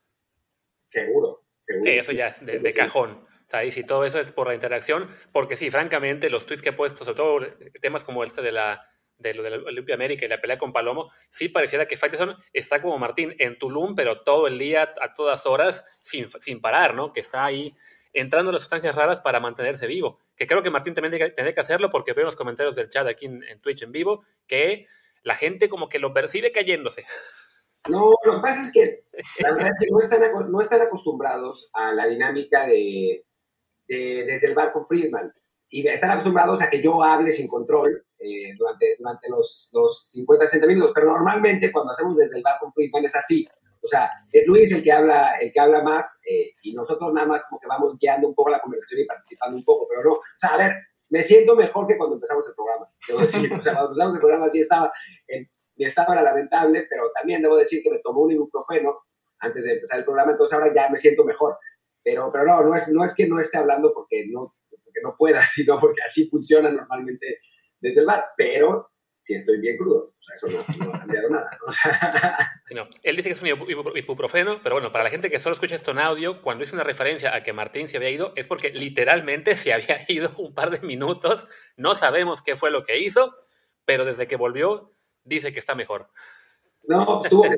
[0.87, 1.91] Seguro, seguro.
[1.91, 3.27] eso ya de, cajón.
[3.65, 6.73] Y si todo eso es por la interacción, porque sí, francamente, los tweets que he
[6.73, 7.47] puesto, sobre todo
[7.81, 8.85] temas como este de la
[9.19, 12.37] de lo de la Olimpia América y la pelea con Palomo, sí pareciera que Faitelson
[12.53, 16.95] está como Martín en Tulum, pero todo el día, a todas horas, sin, sin parar,
[16.95, 17.13] ¿no?
[17.13, 17.75] Que está ahí
[18.13, 20.21] entrando en las sustancias raras para mantenerse vivo.
[20.37, 23.27] Que creo que Martín también tiene que hacerlo porque veo los comentarios del chat aquí
[23.27, 24.87] en Twitch en vivo que
[25.25, 27.05] la gente como que lo percibe cayéndose.
[27.87, 29.05] No, lo que pasa es que
[29.41, 33.27] la verdad es que no están, no están acostumbrados a la dinámica de,
[33.87, 35.35] desde el barco Friedman.
[35.75, 40.47] Y están acostumbrados a que yo hable sin control eh, durante, durante los, los 50,
[40.47, 40.93] 60 minutos.
[40.95, 43.45] Pero normalmente cuando hacemos desde el barco Friedman es así.
[43.83, 47.27] O sea, es Luis el que habla, el que habla más eh, y nosotros nada
[47.27, 49.89] más como que vamos guiando un poco la conversación y participando un poco.
[49.89, 50.77] Pero no, o sea, a ver,
[51.09, 52.89] me siento mejor que cuando empezamos el programa.
[53.09, 54.93] Debo decir, o sea, cuando empezamos el programa sí estaba,
[55.27, 58.97] en, mi estado era lamentable, pero también debo decir que me tomó un ibuprofeno
[59.41, 61.59] antes de empezar el programa, entonces ahora ya me siento mejor.
[62.05, 64.55] Pero, pero no, no es, no es que no esté hablando porque no,
[64.95, 67.41] porque no pueda, sino porque así funciona normalmente
[67.81, 68.25] desde el bar.
[68.37, 70.15] Pero si estoy bien crudo.
[70.19, 71.51] O sea, eso no, ha cambiado nada.
[73.03, 73.49] él dice que es un
[73.97, 76.85] ibuprofeno, pero bueno, para la gente que solo escucha esto en audio, cuando hice una
[76.85, 80.71] referencia a que Martín se había ido, es porque literalmente se había ido un par
[80.71, 81.49] de minutos.
[81.79, 83.35] No sabemos qué fue lo que hizo,
[83.87, 84.93] pero desde que volvió,
[85.25, 86.11] dice que está mejor.
[86.83, 87.49] No, tuve,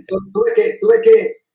[0.54, 1.46] que, tuve que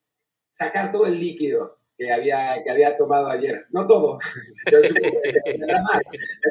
[0.49, 3.65] sacar todo el líquido que había, que había tomado ayer.
[3.69, 4.17] No todo.
[4.65, 6.01] era más,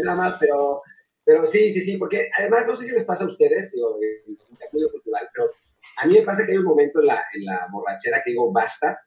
[0.00, 0.82] era más, pero
[1.24, 4.36] pero sí, sí, sí, porque además no sé si les pasa a ustedes, digo, en
[4.72, 5.50] el cultural, pero
[5.98, 8.50] a mí me pasa que hay un momento en la, en la borrachera que digo,
[8.50, 8.98] basta,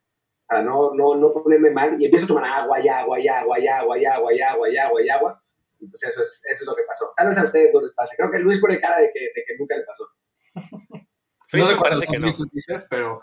[0.48, 3.60] para no, no, no ponerme mal, y empiezo a tomar agua y agua y agua
[3.60, 5.42] y agua y agua y agua y agua y agua.
[5.80, 7.12] Y pues eso es, eso es lo que pasó.
[7.18, 8.16] Tal vez a ustedes no les pase.
[8.16, 10.08] Creo que Luis pone cara de que, de que nunca le pasó.
[11.54, 12.28] no sé cuántos que no.
[12.28, 13.22] dices, pero...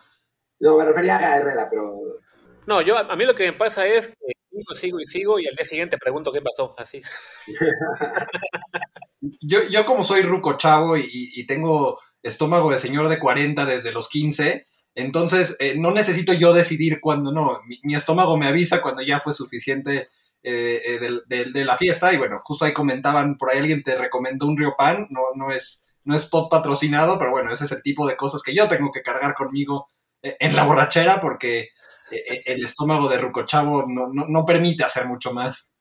[0.59, 2.21] No, me refería a Herrera, pero...
[2.67, 4.15] No, yo, a mí lo que me pasa es que
[4.51, 7.01] sigo, sigo y sigo y al día siguiente pregunto qué pasó, así.
[9.41, 14.09] yo, yo como soy ruco chavo y, tengo estómago de señor de 40 desde los
[14.09, 19.21] 15, entonces eh, no necesito yo decidir cuándo no, mi, estómago me avisa cuando ya
[19.21, 20.09] fue suficiente
[20.43, 24.47] eh, eh, de, la fiesta y bueno, justo ahí comentaban, por ahí alguien te recomendó
[24.47, 27.83] un Río Pan, no, no es no es pot patrocinado, pero bueno, ese es el
[27.83, 29.89] tipo de cosas que yo tengo que cargar conmigo
[30.23, 31.69] en la borrachera porque
[32.11, 35.75] el estómago de Rucochavo no, no, no permite hacer mucho más.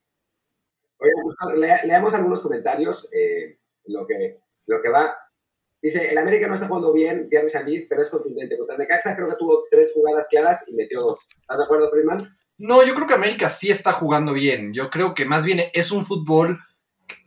[0.98, 1.12] Oye,
[1.86, 3.10] leamos algunos comentarios.
[3.14, 5.16] Eh, lo, que, lo que va.
[5.82, 8.58] Dice, el América no está jugando bien, Thierry Sanís, pero es contundente.
[8.58, 11.20] Contra Necaxa creo que tuvo tres jugadas claras y metió dos.
[11.40, 12.36] ¿Estás de acuerdo, Primal?
[12.58, 14.74] No, yo creo que América sí está jugando bien.
[14.74, 16.60] Yo creo que más bien es un fútbol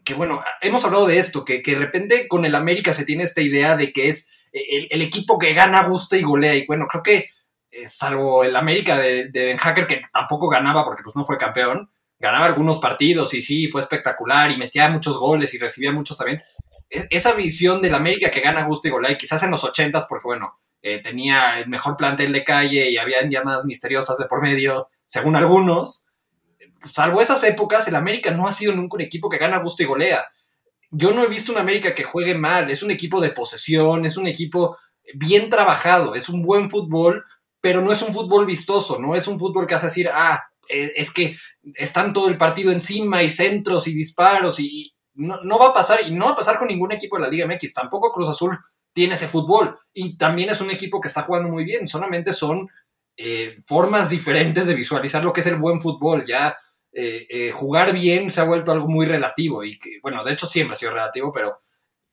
[0.04, 3.24] que, bueno, hemos hablado de esto, que, que, de repente con el América se tiene
[3.24, 6.54] esta idea de que es el, el equipo que gana, gusta y golea.
[6.54, 7.30] Y bueno, creo que
[7.72, 11.38] eh, salvo el América de, de Ben Hacker, que tampoco ganaba porque pues no fue
[11.38, 16.18] campeón, ganaba algunos partidos y sí, fue espectacular y metía muchos goles y recibía muchos
[16.18, 16.42] también.
[16.90, 20.04] E, esa visión del América que gana gusto y golea, y quizás en los ochentas,
[20.06, 24.42] porque bueno, eh, tenía el mejor plantel de calle y había llamadas misteriosas de por
[24.42, 26.06] medio, según algunos.
[26.84, 29.86] Salvo esas épocas, el América no ha sido nunca un equipo que gana gusto y
[29.86, 30.26] golea.
[30.90, 34.18] Yo no he visto un América que juegue mal, es un equipo de posesión, es
[34.18, 34.76] un equipo
[35.14, 37.24] bien trabajado, es un buen fútbol,
[37.62, 40.92] pero no es un fútbol vistoso, no es un fútbol que hace decir, ah, e,
[40.96, 41.36] es que
[41.74, 46.10] están todo el partido encima y centros y disparos y no, va a pasar y
[46.10, 48.58] no va a pasar con ningún equipo de la Liga MX, tampoco Cruz Azul
[48.92, 52.68] tiene ese fútbol y también es un equipo que está jugando muy bien, solamente son
[53.16, 56.56] eh, formas diferentes de visualizar lo que es el buen fútbol, ya
[56.92, 60.74] eh, eh, jugar bien se ha vuelto algo muy relativo y bueno, de hecho siempre
[60.74, 61.60] ha sido relativo, pero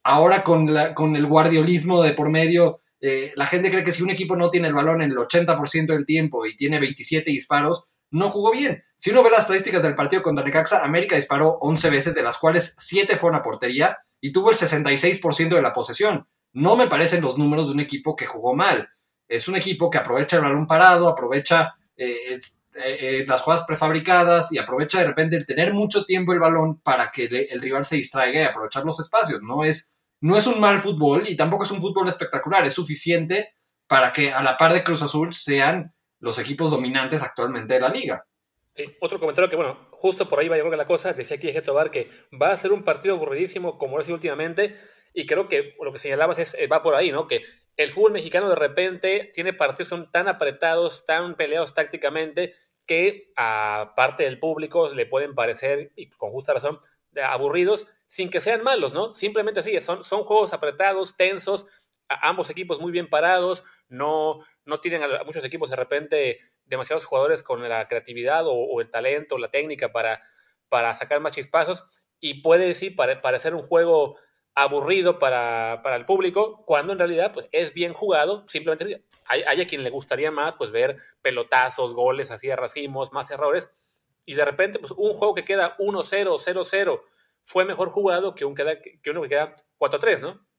[0.04, 4.10] ahora con, con el guardiolismo de por medio eh, la gente cree que si un
[4.10, 8.30] equipo no tiene el balón en el 80% del tiempo y tiene 27 disparos, no
[8.30, 8.84] jugó bien.
[8.98, 12.38] Si uno ve las estadísticas del partido contra Necaxa, América disparó 11 veces, de las
[12.38, 16.28] cuales 7 fueron a portería y tuvo el 66% de la posesión.
[16.52, 18.90] No me parecen los números de un equipo que jugó mal.
[19.28, 22.40] Es un equipo que aprovecha el balón parado, aprovecha eh,
[22.74, 27.12] eh, las jugadas prefabricadas y aprovecha de repente el tener mucho tiempo el balón para
[27.12, 29.42] que el rival se distraiga y aprovechar los espacios.
[29.44, 33.56] No es no es un mal fútbol y tampoco es un fútbol espectacular, es suficiente
[33.88, 37.90] para que a la par de Cruz Azul sean los equipos dominantes actualmente de la
[37.90, 38.26] liga.
[39.00, 41.62] otro comentario que, bueno, justo por ahí va a llegar la cosa, decía aquí Eje
[41.62, 44.76] Tobar que va a ser un partido aburridísimo como lo ha sido últimamente
[45.14, 47.28] y creo que lo que señalabas es, eh, va por ahí, ¿no?
[47.28, 47.44] Que
[47.78, 52.54] el fútbol mexicano de repente tiene partidos tan apretados, tan peleados tácticamente
[52.86, 56.80] que a parte del público le pueden parecer, y con justa razón,
[57.24, 59.14] aburridos sin que sean malos, ¿no?
[59.14, 61.68] Simplemente así, son, son juegos apretados, tensos,
[62.10, 67.44] ambos equipos muy bien parados, no, no tienen a, muchos equipos de repente demasiados jugadores
[67.44, 70.22] con la creatividad o, el talento la técnica para,
[70.70, 71.86] para sacar más chispazos
[72.20, 74.18] y puede sí parecer un juego
[74.56, 79.68] aburrido para, el público, cuando en realidad pues, es bien jugado, simplemente hay, hay, a
[79.68, 83.70] quien le gustaría más pues, ver pelotazos, goles así a racimos, más errores,
[84.26, 87.02] y de repente pues, un juego que queda 1-0, 0-0,
[87.46, 90.50] fue mejor jugado que, un que uno que queda 4-3, ¿no?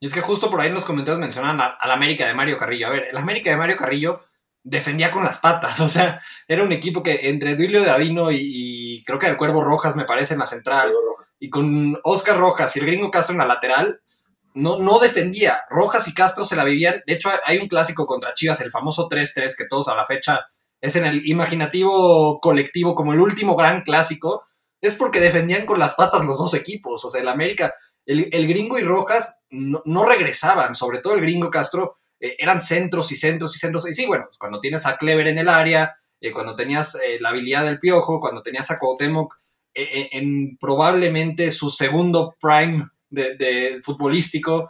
[0.00, 2.86] Y es que justo por ahí en los comentarios mencionan al América de Mario Carrillo.
[2.86, 4.22] A ver, el América de Mario Carrillo
[4.62, 9.02] defendía con las patas, o sea, era un equipo que entre Duilio de Avino y,
[9.06, 10.92] creo que el Cuervo Rojas, me parece, en la central,
[11.38, 14.00] y con Oscar Rojas y el gringo Castro en la lateral,
[14.54, 15.60] no, no defendía.
[15.70, 17.02] Rojas y Castro se la vivían.
[17.06, 20.46] De hecho, hay un clásico contra Chivas, el famoso 3-3, que todos a la fecha
[20.80, 24.44] es en el imaginativo colectivo como el último gran clásico
[24.80, 27.04] es porque defendían con las patas los dos equipos.
[27.04, 27.74] O sea, el América,
[28.06, 33.16] el, gringo y Rojas no, regresaban, sobre todo el gringo Castro, eh, eran centros y
[33.16, 33.88] centros y centros.
[33.88, 37.30] Y sí, bueno, cuando tienes a Clever en el área, eh, cuando tenías eh, la
[37.30, 39.38] habilidad del piojo, cuando tenías a Cuauhtémoc
[39.72, 44.68] en probablemente su segundo prime de, futbolístico,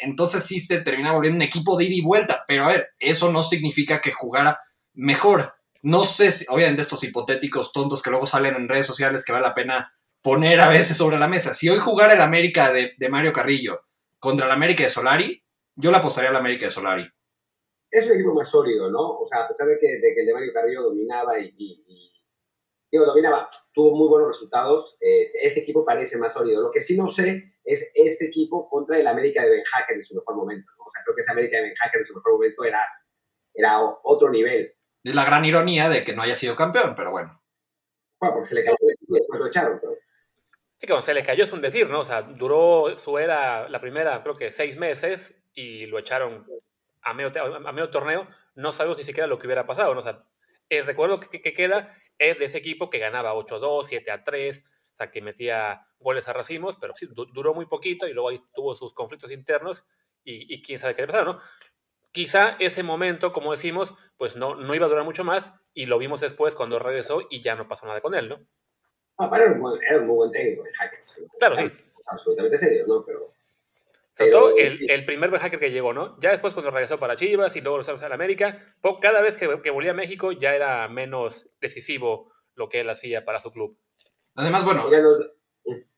[0.00, 2.44] entonces sí se termina volviendo un equipo de ida y vuelta.
[2.48, 4.58] Pero a ver, eso no significa que jugara
[4.94, 5.54] mejor.
[5.82, 9.46] No sé si, obviamente, estos hipotéticos tontos que luego salen en redes sociales que vale
[9.46, 11.54] la pena poner a veces sobre la mesa.
[11.54, 13.80] Si hoy jugara el América de, Mario Carrillo
[14.18, 15.42] contra el América de Solari,
[15.76, 17.08] yo le apostaría al América de Solari.
[17.90, 19.18] Es un equipo más sólido, ¿no?
[19.18, 21.50] O sea, a pesar de que, el de Mario Carrillo dominaba y,
[22.92, 26.60] digo, dominaba, tuvo muy buenos resultados, eh, ese equipo parece más sólido.
[26.60, 30.04] Lo que sí no sé es este equipo contra el América de Ben Hacker en
[30.04, 30.70] su mejor momento.
[30.84, 32.86] O sea, creo que ese América de Ben Hacker en su mejor momento era,
[33.54, 34.74] era otro nivel.
[35.02, 37.42] Es la gran ironía de que no haya sido campeón, pero bueno.
[38.20, 39.94] Bueno, porque se le cayó y después lo echaron, pero...
[40.78, 42.00] Sí, que se le cayó es un decir, ¿no?
[42.00, 46.46] O sea, duró su era, la primera, creo que seis meses, y lo echaron
[47.02, 48.26] a medio, a medio torneo.
[48.54, 50.00] No sabemos ni siquiera lo que hubiera pasado, ¿no?
[50.00, 50.24] O sea,
[50.68, 55.22] el recuerdo que, queda es de ese equipo que ganaba 8-2, 7-3, o sea, que
[55.22, 59.30] metía goles a racimos, pero sí, duró muy poquito y luego ahí tuvo sus conflictos
[59.30, 59.84] internos
[60.24, 61.40] y, y quién sabe qué le pasó, ¿no?
[62.12, 65.98] Quizá ese momento, como decimos, pues no, no iba a durar mucho más y lo
[65.98, 68.40] vimos después cuando regresó y ya no pasó nada con él, ¿no?
[69.18, 71.00] Ah, era un, era un muy buen técnico el hacker.
[71.38, 71.70] Claro, sí.
[72.06, 73.04] Absolutamente serio, ¿no?
[73.04, 73.32] Pero...
[74.14, 76.18] Sobre todo el, el, primer hacker que llegó, ¿no?
[76.20, 78.58] Ya después cuando regresó para Chivas y luego regresó a la América,
[79.00, 83.24] cada vez que, que volvía a México ya era menos decisivo lo que él hacía
[83.24, 83.78] para su club.
[84.34, 84.86] Además, bueno,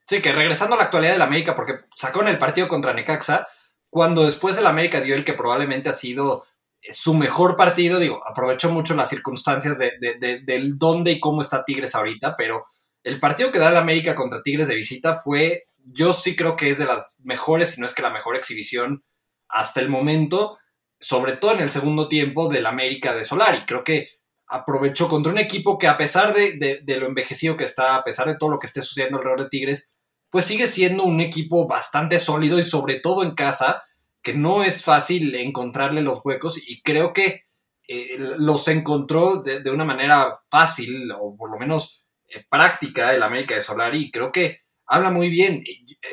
[0.06, 3.48] sí, que regresando a la actualidad del América, porque sacó en el partido contra Necaxa,
[3.92, 6.46] cuando después del América dio el que probablemente ha sido
[6.80, 11.94] su mejor partido, digo, aprovechó mucho las circunstancias de, del dónde y cómo está Tigres
[11.94, 12.64] ahorita, pero
[13.02, 16.70] el partido que da el América contra Tigres de visita fue, yo sí creo que
[16.70, 19.04] es de las mejores, si no es que la mejor exhibición
[19.46, 20.56] hasta el momento,
[20.98, 23.66] sobre todo en el segundo tiempo del América de Solari.
[23.66, 24.08] Creo que
[24.46, 28.26] aprovechó contra un equipo que a pesar de, de, lo envejecido que está, a pesar
[28.26, 29.91] de todo lo que esté sucediendo alrededor de Tigres,
[30.32, 33.84] pues sigue siendo un equipo bastante sólido y sobre todo en casa,
[34.22, 37.44] que no es fácil encontrarle los huecos y creo que
[37.86, 43.56] eh, los encontró de, una manera fácil o por lo menos eh, práctica el América
[43.56, 45.64] de Solari y creo que habla muy bien.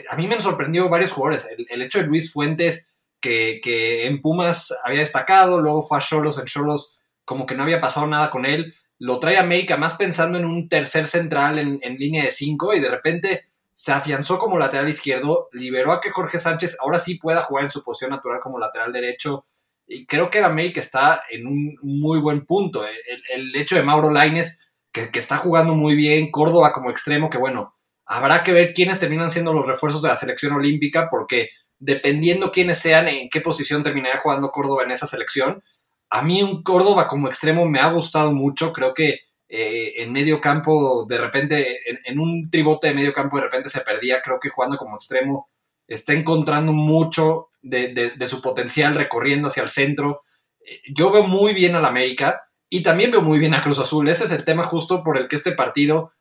[0.10, 1.48] A mí me han sorprendido varios jugadores.
[1.70, 3.62] El, hecho de Luis Fuentes, que,
[4.06, 8.06] en Pumas había destacado, luego fue a Cholos, en Cholos como que no había pasado
[8.06, 12.26] nada con él, lo trae América más pensando en un tercer central en, en línea
[12.26, 13.49] de cinco y de repente
[13.80, 17.70] se afianzó como lateral izquierdo, liberó a que Jorge Sánchez ahora sí pueda jugar en
[17.70, 19.46] su posición natural como lateral derecho.
[19.88, 22.84] Y creo que el América está en un muy buen punto.
[22.84, 24.60] El, hecho de Mauro Laines,
[24.92, 27.74] que, está jugando muy bien, Córdoba como extremo, que bueno,
[28.06, 32.80] habrá que ver quiénes terminan siendo los refuerzos de la selección olímpica, porque dependiendo quiénes
[32.80, 35.64] sean, en qué posición terminará jugando Córdoba en esa selección.
[36.10, 40.40] A mí un Córdoba como extremo me ha gustado mucho, creo que eh, en medio
[40.40, 44.22] campo, de repente, en, un tribote de medio campo, de repente se perdía.
[44.22, 45.50] Creo que jugando como extremo
[45.88, 50.22] está encontrando mucho de, su potencial recorriendo hacia el centro.
[50.60, 54.08] Eh, yo veo muy bien al América y también veo muy bien a Cruz Azul.
[54.08, 56.14] Ese es el tema justo por el que este partido,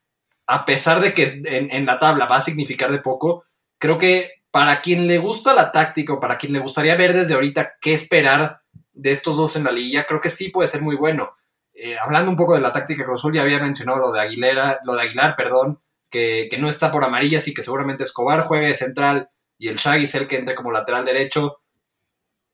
[0.47, 3.45] a pesar de que en, en la tabla va a significar de poco,
[3.79, 7.35] creo que para quien le gusta la táctica o para quien le gustaría ver desde
[7.35, 8.62] ahorita qué esperar
[8.95, 11.37] de estos dos en la liga, creo que sí puede ser muy bueno.
[11.81, 14.81] Eh, hablando un poco de la táctica Cruz Azul, ya había mencionado lo de Aguilera,
[14.83, 18.75] lo de Aguilar, perdón, que, no está por amarillas y que seguramente Escobar juegue de
[18.75, 21.61] central y el Shaggy es el que entre como lateral derecho.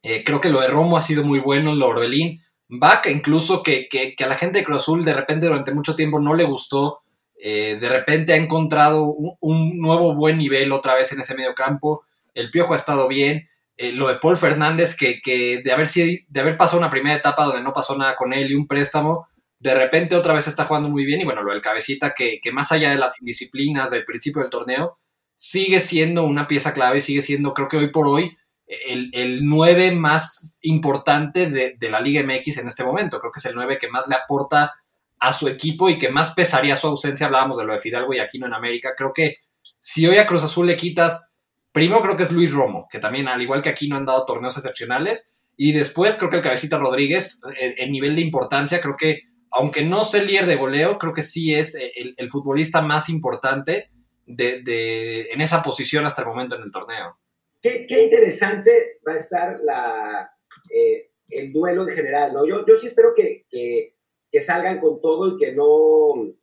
[0.02, 2.42] Eh, creo que lo de Romo ha sido muy bueno, lo de Orbelín.
[2.68, 3.88] Vaca, incluso que,
[4.22, 7.00] a la gente de Cruz Azul de repente durante mucho tiempo no le gustó.
[7.34, 11.54] Eh, de repente ha encontrado un, un, nuevo buen nivel otra vez en ese medio
[11.54, 12.04] campo.
[12.34, 13.48] El Piojo ha estado bien.
[13.76, 15.20] Eh, lo de Paul Fernández, que,
[15.64, 18.54] de, haber, de haber pasado una primera etapa donde no pasó nada con él y
[18.54, 19.26] un préstamo,
[19.58, 21.20] de repente otra vez está jugando muy bien.
[21.20, 24.98] Y bueno, lo del cabecita, que, más allá de las indisciplinas del principio del torneo,
[25.34, 29.92] sigue siendo una pieza clave, sigue siendo, creo que hoy por hoy, el, el 9
[29.92, 33.18] más importante de, de, la Liga MX en este momento.
[33.18, 34.72] Creo que es el 9 que más le aporta
[35.18, 37.26] a su equipo y que más pesaría su ausencia.
[37.26, 38.94] Hablábamos de lo de Fidalgo y Aquino en América.
[38.96, 39.36] Creo que
[39.80, 41.28] si hoy a Cruz Azul le quitas
[41.74, 44.24] Primero creo que es Luis Romo, que también, al igual que aquí, no han dado
[44.24, 45.32] torneos excepcionales.
[45.56, 50.04] Y después creo que el Cabecita Rodríguez, el, nivel de importancia, creo que, aunque no
[50.04, 53.90] sea líder de goleo, creo que sí es el, futbolista más importante
[54.24, 57.18] de, en esa posición hasta el momento en el torneo.
[57.60, 60.30] Qué, interesante va a estar la,
[60.72, 62.46] eh, el duelo en general, ¿no?
[62.46, 63.96] Yo, yo sí espero que, que,
[64.30, 66.34] que, salgan con todo y que no,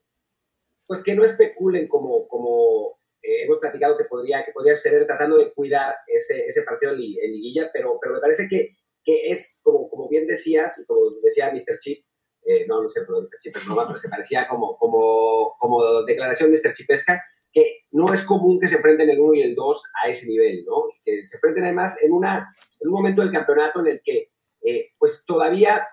[0.88, 5.38] pues que no especulen como, como eh, hemos platicado que podría, que podría ser tratando
[5.38, 8.72] de cuidar ese, ese partido en, liguilla, pero, pero me parece que,
[9.04, 11.80] que es, como, como bien decías, y como decía Mr.
[11.80, 12.04] Chip,
[12.46, 13.38] eh, no, no sé, Mr.
[13.40, 16.74] Chip, no, pero es que parecía como, como, como declaración Mr.
[16.74, 20.26] Chipesca, que no es común que se enfrenten el 1 y el 2 a ese
[20.26, 20.86] nivel, ¿no?
[21.04, 24.32] Que se enfrenten además en, una, en un momento del campeonato en el que,
[24.64, 25.86] eh, pues todavía,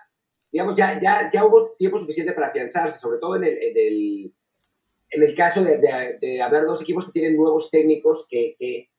[0.51, 4.33] digamos, ya, ya, ya hubo tiempo suficiente para afianzarse, sobre todo en el, en el,
[5.11, 8.89] en el caso de, de, de dos equipos que tienen nuevos técnicos que, que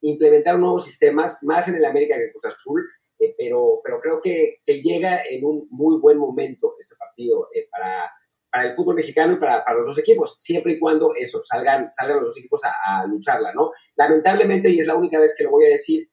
[0.00, 2.84] implementaron nuevos sistemas, más en el América que en Cruz Azul,
[3.18, 7.68] eh, pero, pero creo que, que, llega en un muy buen momento este partido eh,
[7.70, 8.10] para
[8.52, 11.90] para el fútbol mexicano y para, para, los dos equipos, siempre y cuando eso, salgan,
[11.94, 13.72] salgan los dos equipos a, lucharla, ¿no?
[13.96, 16.10] Lamentablemente, y es la única vez que lo voy a decir,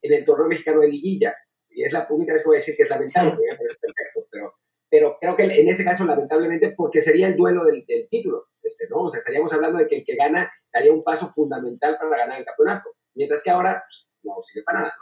[0.00, 1.34] en el torneo mexicano de liguilla,
[1.68, 4.54] y es la única vez que voy a decir que es lamentable, es perfecto, pero,
[4.88, 8.88] pero creo que en ese caso, lamentablemente, porque sería el duelo del, del título, este,
[8.88, 9.02] ¿no?
[9.02, 12.38] O sea, estaríamos hablando de que el que gana daría un paso fundamental para ganar
[12.38, 14.94] el campeonato, mientras que ahora pues, no sirve para nada.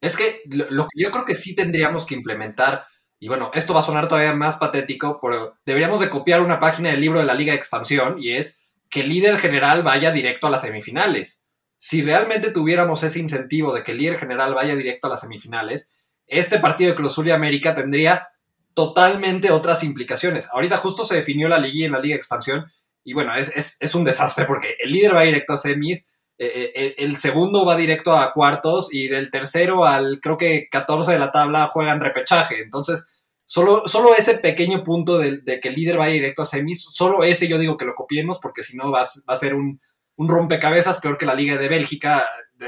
[0.00, 2.84] Es que lo que yo creo que sí tendríamos que implementar
[3.18, 6.90] y bueno, esto va a sonar todavía más patético, pero deberíamos de copiar una página
[6.90, 10.46] del libro de la Liga de Expansión y es que el líder general vaya directo
[10.46, 11.42] a las semifinales.
[11.78, 15.90] Si realmente tuviéramos ese incentivo de que el líder general vaya directo a las semifinales,
[16.26, 18.28] este partido de Cruz Azul y América tendría
[18.74, 20.50] totalmente otras implicaciones.
[20.52, 22.66] Ahorita justo se definió la Liga en la Liga de Expansión
[23.06, 26.94] y bueno, es, es un desastre porque el líder va directo a semis, eh, eh,
[26.98, 31.30] el segundo va directo a cuartos y del tercero al creo que 14 de la
[31.32, 32.60] tabla juegan repechaje.
[32.60, 37.22] Entonces, solo, solo ese pequeño punto de, que el líder vaya directo a semis, solo
[37.22, 39.80] ese yo digo que lo copiemos porque si no va, va, a ser un,
[40.18, 42.26] rompecabezas peor que la Liga de Bélgica,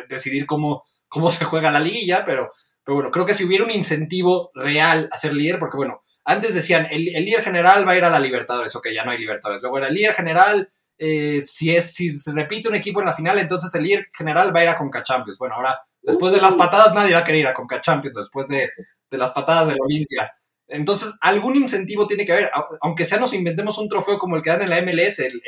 [0.08, 2.52] decidir cómo, cómo se juega la liguilla, pero,
[2.84, 6.54] pero bueno, creo que si hubiera un incentivo real a ser líder, porque bueno, antes
[6.54, 9.18] decían, el, el líder general va a ir a la Libertadores, ok, ya no hay
[9.18, 13.06] Libertadores, luego era el líder general eh, si, es, si se repite un equipo en
[13.06, 15.38] la final, entonces el líder general va a ir a Conca Champions.
[15.38, 18.48] Bueno, ahora, después de las patadas, nadie va a querer ir a Conca Champions, después
[18.48, 18.68] de,
[19.10, 20.32] las patadas de la Olimpia.
[20.66, 22.50] Entonces, algún incentivo tiene que haber,
[22.82, 25.40] aunque sea nos inventemos un trofeo como el que dan en la MLS, el,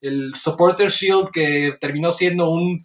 [0.00, 2.84] el, Supporter Shield, que terminó siendo un,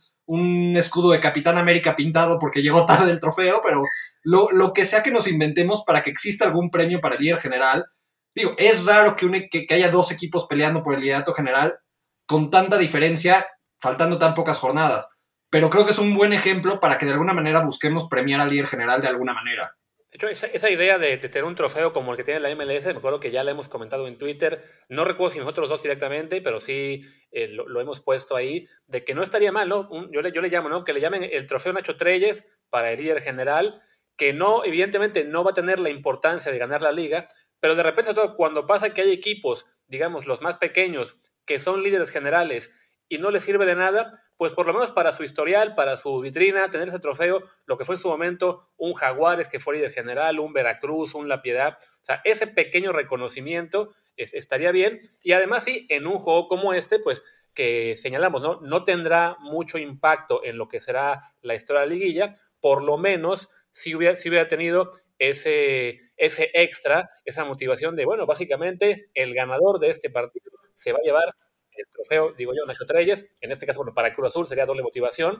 [0.75, 3.83] escudo de Capitán América pintado porque llegó tarde el trofeo, pero
[4.23, 7.39] lo, lo, que sea que nos inventemos para que exista algún premio para el líder
[7.39, 7.85] general.
[8.35, 11.79] Digo, es raro que, que, que haya dos equipos peleando por el liderato general,
[12.27, 13.47] con tanta diferencia,
[13.79, 15.09] faltando tan pocas jornadas.
[15.49, 18.49] Pero creo que es un buen ejemplo para que de alguna manera busquemos premiar al
[18.49, 19.75] líder general de alguna manera.
[20.11, 22.91] De hecho, esa, idea de, tener un trofeo como el que tiene la MLS, me
[22.91, 26.61] acuerdo que ya la hemos comentado en Twitter, no recuerdo si nosotros dos directamente, pero
[26.61, 29.89] sí eh, lo, hemos puesto ahí, de que no estaría mal, ¿no?
[30.11, 30.85] yo, le, yo le llamo, ¿no?
[30.85, 33.81] Que le llamen el trofeo Nacho Treyes para el líder general,
[34.15, 37.27] que no, evidentemente no va a tener la importancia de ganar la liga,
[37.59, 42.11] pero de repente, cuando pasa que hay equipos, digamos, los más pequeños, que son líderes
[42.11, 42.71] generales
[43.09, 46.19] y no les sirve de nada, pues por lo menos para su historial, para su
[46.19, 49.91] vitrina, tener ese trofeo, lo que fue en su momento un Jaguares que fue líder
[49.91, 55.63] general, un Veracruz, un La Piedad, o sea, ese pequeño reconocimiento estaría bien y además
[55.63, 58.59] sí, en un juego como este, pues que señalamos, ¿no?
[58.61, 62.97] No tendrá mucho impacto en lo que será la historia de la liguilla, por lo
[62.97, 69.33] menos si hubiera, si hubiera tenido ese, ese extra, esa motivación de, bueno, básicamente el
[69.33, 71.35] ganador de este partido se va a llevar
[71.81, 73.29] el trofeo, digo yo, Nacho Treyes.
[73.41, 75.39] En este caso, bueno, para Cruz Azul sería doble motivación.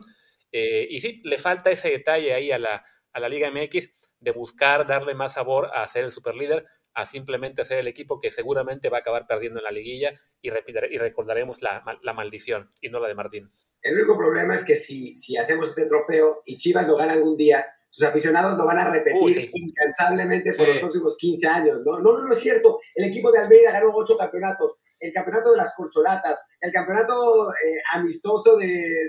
[0.52, 4.32] Eh, y sí, le falta ese detalle ahí a la, a la Liga MX de
[4.32, 8.90] buscar darle más sabor a ser el superlíder, a simplemente ser el equipo que seguramente
[8.90, 13.00] va a acabar perdiendo en la liguilla y, y recordaremos la, la, maldición y no
[13.00, 13.52] la de Martín.
[13.82, 17.38] El único problema es que si, si hacemos ese trofeo y Chivas lo gana algún
[17.38, 21.82] día, sus aficionados lo van a repetir incansablemente por los próximos 15 años.
[21.86, 22.00] ¿no?
[22.00, 22.18] ¿no?
[22.18, 22.80] No, no, es cierto.
[22.96, 27.82] El equipo de Almeida ganó ocho campeonatos el campeonato de las corcholatas, el campeonato eh,
[27.94, 28.68] amistoso de,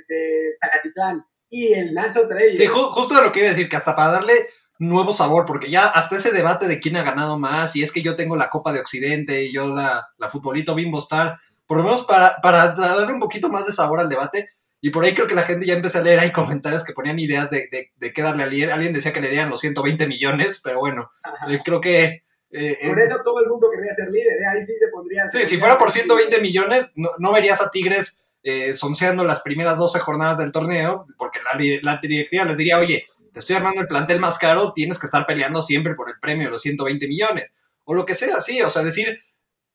[0.09, 2.59] de, Zacatitlán y el Nacho Treyes.
[2.59, 4.35] Sí, justo de lo que iba a decir, que hasta para darle
[4.79, 8.03] nuevo sabor, porque ya hasta ese debate de quién ha ganado más, y es que
[8.03, 11.85] yo tengo la Copa de Occidente y yo la, la futbolito Bimbo Star, por lo
[11.85, 15.27] menos para, para darle un poquito más de sabor al debate, y por ahí creo
[15.27, 18.13] que la gente ya empezó a leer ahí comentarios que ponían ideas de, de, de
[18.13, 18.71] qué darle a alguien.
[18.71, 21.11] Alguien decía que le dieran los 120 millones, pero bueno,
[21.49, 24.47] eh, creo que eh, por eso todo el mundo quería ser líder, ¿eh?
[24.47, 25.29] ahí sí se pondría.
[25.29, 29.99] Sí, si fuera por 120 millones, no, verías a Tigres eh, sonceando las primeras 12
[29.99, 31.41] jornadas del torneo, porque
[31.83, 35.27] la, directiva les diría, oye, te estoy armando el plantel más caro, tienes que estar
[35.27, 37.55] peleando siempre por el premio de los 120 millones.
[37.85, 39.19] O lo que sea, sí, o sea, decir,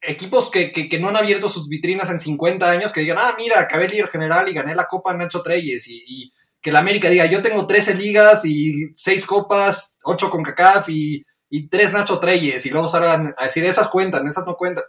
[0.01, 3.59] equipos que, que, no han abierto sus vitrinas en 50 años, que digan, ah, mira,
[3.59, 7.25] acabé líder general y gané la Copa Nacho Treyes, y, y que la América diga,
[7.27, 11.23] yo tengo 13 ligas y 6 copas, 8 con CACAF y
[11.55, 14.85] y tres Nacho Treyes y luego salgan a decir esas cuentan, esas no cuentan.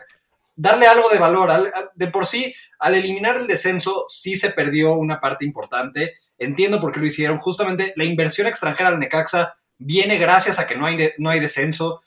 [0.56, 1.52] Darle algo de valor.
[1.94, 6.14] de por sí, al eliminar el descenso, sí se perdió una parte importante.
[6.38, 7.36] Entiendo por qué lo hicieron.
[7.36, 12.00] Justamente la inversión extranjera al Necaxa viene gracias a que no hay, no hay descenso.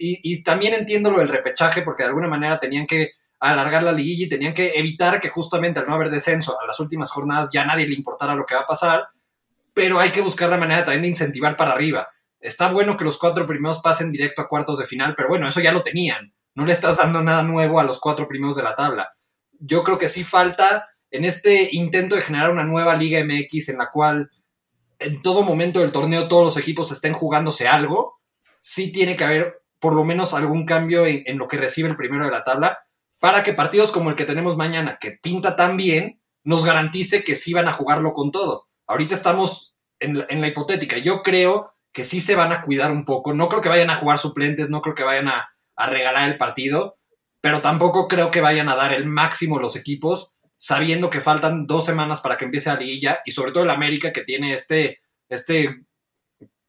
[0.00, 4.26] y, también entiendo lo del repechaje, porque de alguna manera tenían que alargar la liguilla
[4.26, 7.64] y tenían que evitar que justamente al no haber descenso a las últimas jornadas ya
[7.64, 9.06] nadie le importara lo que va a pasar,
[9.72, 12.08] pero hay que buscar la manera también de incentivar para arriba.
[12.40, 15.60] Está bueno que los cuatro primeros pasen directo a cuartos de final, pero bueno, eso
[15.60, 16.34] ya lo tenían.
[16.54, 19.14] No le estás dando nada nuevo a los cuatro primeros de la tabla.
[19.58, 23.78] Yo creo que sí falta en este intento de generar una nueva Liga MX en
[23.78, 24.30] la cual
[24.98, 28.20] en todo momento del torneo todos los equipos estén jugándose algo,
[28.60, 32.24] sí tiene que haber por lo menos algún cambio en, lo que recibe el primero
[32.24, 32.78] de la tabla
[33.18, 37.36] para que partidos como el que tenemos mañana, que pinta tan bien, nos garantice que
[37.36, 38.68] sí van a jugarlo con todo.
[38.86, 40.98] Ahorita estamos en la, hipotética.
[40.98, 43.32] Yo creo que sí se van a cuidar un poco.
[43.32, 46.98] No creo que vayan a jugar suplentes, no creo que vayan a, regalar el partido,
[47.40, 51.86] pero tampoco creo que vayan a dar el máximo los equipos sabiendo que faltan dos
[51.86, 55.86] semanas para que empiece la liguilla y sobre todo el América que tiene este, este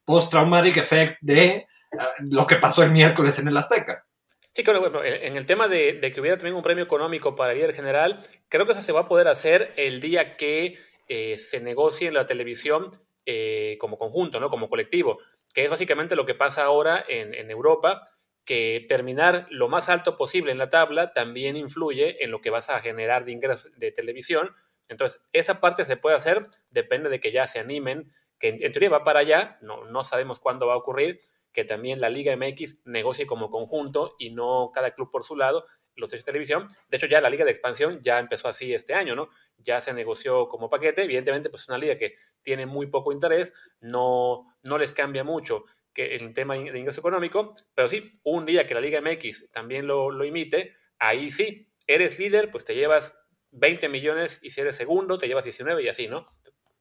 [0.05, 1.67] post-traumatic effect de
[1.99, 4.05] ah, lo que pasó el miércoles en el Azteca.
[4.53, 8.23] Sí, claro, en el tema de, que hubiera también un premio económico para el general,
[8.47, 10.77] creo que eso se va a poder hacer el día que
[11.09, 12.91] eh, se negocie en la televisión
[13.29, 14.49] eh, como conjunto, ¿no?
[14.49, 15.19] como colectivo,
[15.53, 18.05] que es básicamente lo que pasa ahora en, Europa,
[18.45, 22.69] que terminar lo más alto posible en la tabla también influye en lo que vas
[22.69, 24.55] a generar de ingresos de televisión.
[24.87, 28.87] Entonces, esa parte se puede hacer, depende de que ya se animen, que en, teoría
[28.87, 31.19] va para allá, no, no sabemos cuándo va a ocurrir,
[31.51, 35.65] que también la Liga MX negocie como conjunto y no cada club por su lado
[35.97, 36.69] los de televisión.
[36.87, 39.29] De hecho, ya la Liga de Expansión ya empezó así este año, ¿no?
[39.57, 41.03] Ya se negoció como paquete.
[41.03, 42.15] Evidentemente, pues es una liga que
[42.47, 47.53] tiene muy poco interés, no, no les cambia mucho que el tema de ingreso económico,
[47.75, 52.17] pero sí, un día que la Liga MX también lo, lo imite, ahí sí, eres
[52.17, 53.13] líder, pues te llevas
[53.51, 56.25] 20 millones y si eres segundo, te llevas 19 y así, ¿no?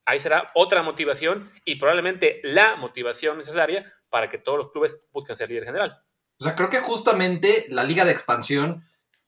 [0.05, 5.37] Ahí será otra motivación y probablemente la motivación necesaria para que todos los clubes busquen
[5.37, 6.01] ser líder general.
[6.39, 8.85] O sea, creo que justamente la liga de expansión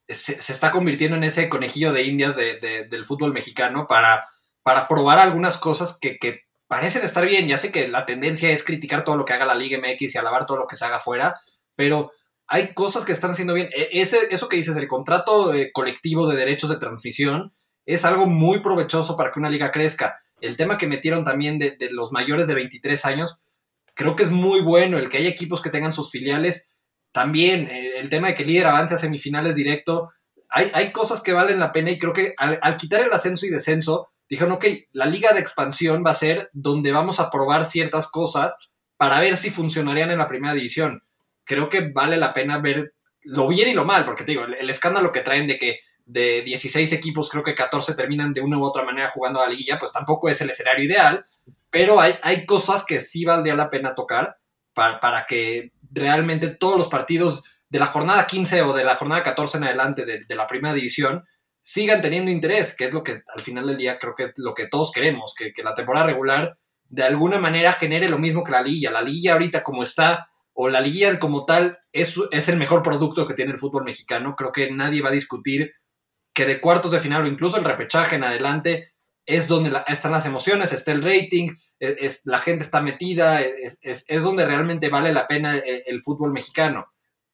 [0.07, 4.29] se, está convirtiendo en ese conejillo de indias del fútbol mexicano para,
[4.63, 7.49] para probar algunas cosas que, que parecen estar bien.
[7.49, 10.19] Ya sé que la tendencia es criticar todo lo que haga la Liga MX y
[10.19, 11.35] alabar todo lo que se haga fuera,
[11.75, 12.13] pero
[12.47, 13.69] hay cosas que están haciendo bien.
[13.75, 17.55] E, ese, eso que dices, el contrato eh, colectivo de derechos de transmisión,
[17.85, 20.19] es algo muy provechoso para que una liga crezca.
[20.41, 23.41] El tema que metieron también de, los mayores de 23 años,
[23.95, 24.99] creo que es muy bueno.
[24.99, 26.69] El que haya equipos que tengan sus filiales,
[27.13, 27.67] también.
[27.71, 30.11] Eh, el tema de que el líder avance a semifinales directo,
[30.51, 33.51] hay, hay cosas que valen la pena y creo que al quitar el ascenso y
[33.51, 38.09] descenso, dijeron, ok, la liga de expansión va a ser donde vamos a probar ciertas
[38.09, 38.57] cosas
[38.97, 41.03] para ver si funcionarían en la primera división.
[41.45, 44.71] Creo que vale la pena ver lo bien y lo mal, porque te digo, el,
[44.71, 48.65] escándalo que traen de que de 16 equipos, creo que 14 terminan de una u
[48.65, 51.27] otra manera jugando a la liguilla, pues tampoco es el escenario ideal,
[51.71, 54.39] pero hay, hay cosas que sí valdría la pena tocar
[54.73, 59.23] para, para, que realmente todos los partidos de la jornada 15 o de la jornada
[59.23, 61.25] 14 en adelante de, de la primera división
[61.69, 64.55] sigan teniendo interés, que es lo que al final del día creo que es lo
[64.55, 66.57] que todos queremos, que, la temporada regular
[66.89, 68.91] de alguna manera genere lo mismo que la liga.
[68.91, 73.27] La liga ahorita como está, o la liga como tal, es, es el mejor producto
[73.27, 74.35] que tiene el fútbol mexicano.
[74.35, 75.75] Creo que nadie va a discutir
[76.33, 78.95] que de cuartos de final o incluso el repechaje en adelante
[79.27, 84.23] es donde están las emociones, está el rating, es, la gente está metida, es, es,
[84.23, 86.87] donde realmente vale la pena el, el, fútbol mexicano.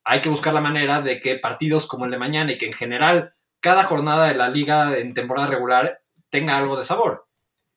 [0.03, 2.73] Hay que buscar la manera de que partidos como el de mañana y que en
[2.73, 7.25] general cada jornada de la liga en temporada regular tenga algo de sabor.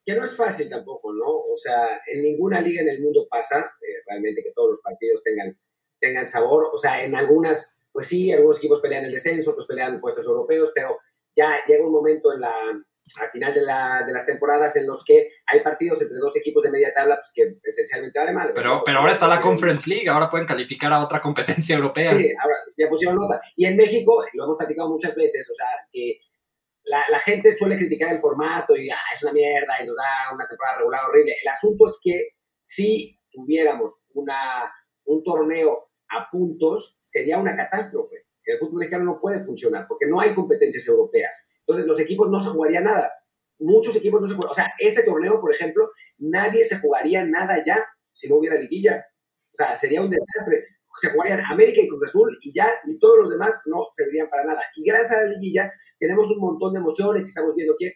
[0.05, 1.29] Que no es fácil tampoco, ¿no?
[1.29, 5.23] O sea, en ninguna liga en el mundo pasa eh, realmente que todos los partidos
[5.23, 5.57] tengan,
[6.01, 6.71] tengan sabor.
[6.73, 10.73] O sea, en algunas, pues sí, algunos equipos pelean el descenso, otros pelean puestos europeos,
[10.75, 10.97] pero
[11.33, 12.53] ya llega un momento en la,
[13.15, 16.63] al final de, la, de, las temporadas en los que hay partidos entre dos equipos
[16.63, 18.53] de media tabla pues, que esencialmente vale madre.
[18.53, 22.11] Pero, pero ahora está la Conference League, ahora pueden calificar a otra competencia europea.
[22.17, 23.39] Sí, ahora ya pusieron nota.
[23.55, 26.19] Y en México, lo hemos platicado muchas veces, o sea, que
[26.83, 30.33] la, la gente suele criticar el formato y ah, es una mierda y nos da
[30.33, 31.35] una temporada regular horrible.
[31.41, 32.29] El asunto es que
[32.61, 34.71] si tuviéramos una,
[35.05, 38.27] un torneo a puntos, sería una catástrofe.
[38.43, 42.39] El fútbol mexicano no puede funcionar porque no hay competencias europeas entonces, los equipos no
[42.39, 43.11] se jugarían nada.
[43.59, 44.51] Muchos equipos no se jugarían.
[44.51, 49.05] O sea, este torneo, por ejemplo, nadie se jugaría nada ya si no hubiera liguilla.
[49.51, 50.65] O sea, sería un desastre.
[50.97, 54.45] Se jugarían América y Cruz Azul y ya, y todos los demás no servirían para
[54.45, 54.61] nada.
[54.77, 57.93] Y gracias a la liguilla tenemos un montón de emociones y estamos viendo que,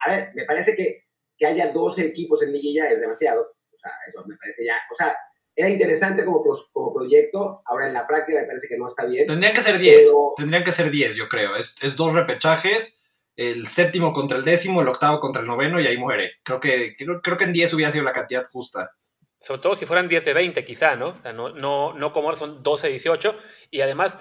[0.00, 1.04] a ver, me parece que,
[1.38, 3.42] que haya 12 equipos en liguilla es demasiado.
[3.42, 5.16] O sea, eso me parece ya, o sea,
[5.54, 6.42] era interesante como,
[6.72, 9.26] como proyecto, ahora en la práctica me parece que no está bien.
[9.26, 10.06] Tendrían que ser 10,
[10.36, 11.56] tendrían que ser 10, yo creo.
[11.56, 13.01] Es, es dos repechajes
[13.50, 16.34] el séptimo contra el décimo, el octavo contra el noveno y ahí muere.
[16.42, 18.92] Creo que, creo, que en 10 hubiera sido la cantidad justa.
[19.40, 21.08] sobre todo si fueran 10 de 20 quizá, ¿no?
[21.08, 23.36] O sea, no, no, como ahora son 12 de 18.
[23.70, 24.16] Y además,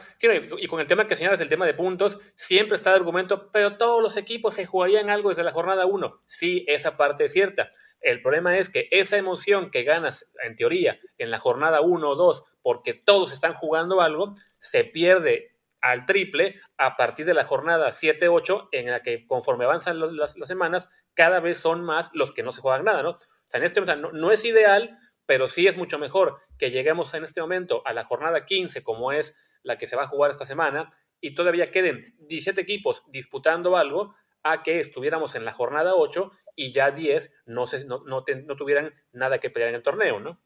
[0.58, 3.78] y con el tema que señalas del tema de puntos, siempre está el argumento, pero
[3.78, 6.20] todos los equipos se jugarían algo desde la jornada 1.
[6.28, 7.72] Sí, esa parte es cierta.
[8.02, 12.16] El problema es que esa emoción que ganas, en teoría, en la jornada 1 o
[12.16, 15.51] 2, porque todos están jugando algo, se pierde
[15.82, 20.90] al triple a partir de la jornada 7-8, en la que conforme avanzan las, semanas,
[21.14, 23.10] cada vez son más los que no se juegan nada, ¿no?
[23.12, 27.14] O sea, en este momento no es ideal, pero sí es mucho mejor que lleguemos
[27.14, 30.32] en este momento a la jornada 15, como es la que se va a jugar
[30.32, 35.94] esta semana, y todavía queden 17 equipos disputando algo, a que estuviéramos en la jornada
[35.96, 40.20] 8 y ya 10 no, se, no, no, tuvieran nada que pelear en el torneo,
[40.20, 40.42] ¿no?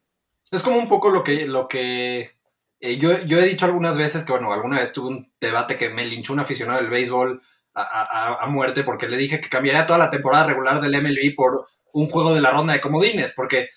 [0.52, 2.35] Es como un poco lo que, lo que
[2.80, 5.90] eh, yo, yo, he dicho algunas veces que, bueno, alguna vez tuve un debate que
[5.90, 7.42] me linchó un aficionado del béisbol
[7.74, 11.36] a, a, a, muerte porque le dije que cambiaría toda la temporada regular del MLB
[11.36, 13.70] por un juego de la ronda de comodines, porque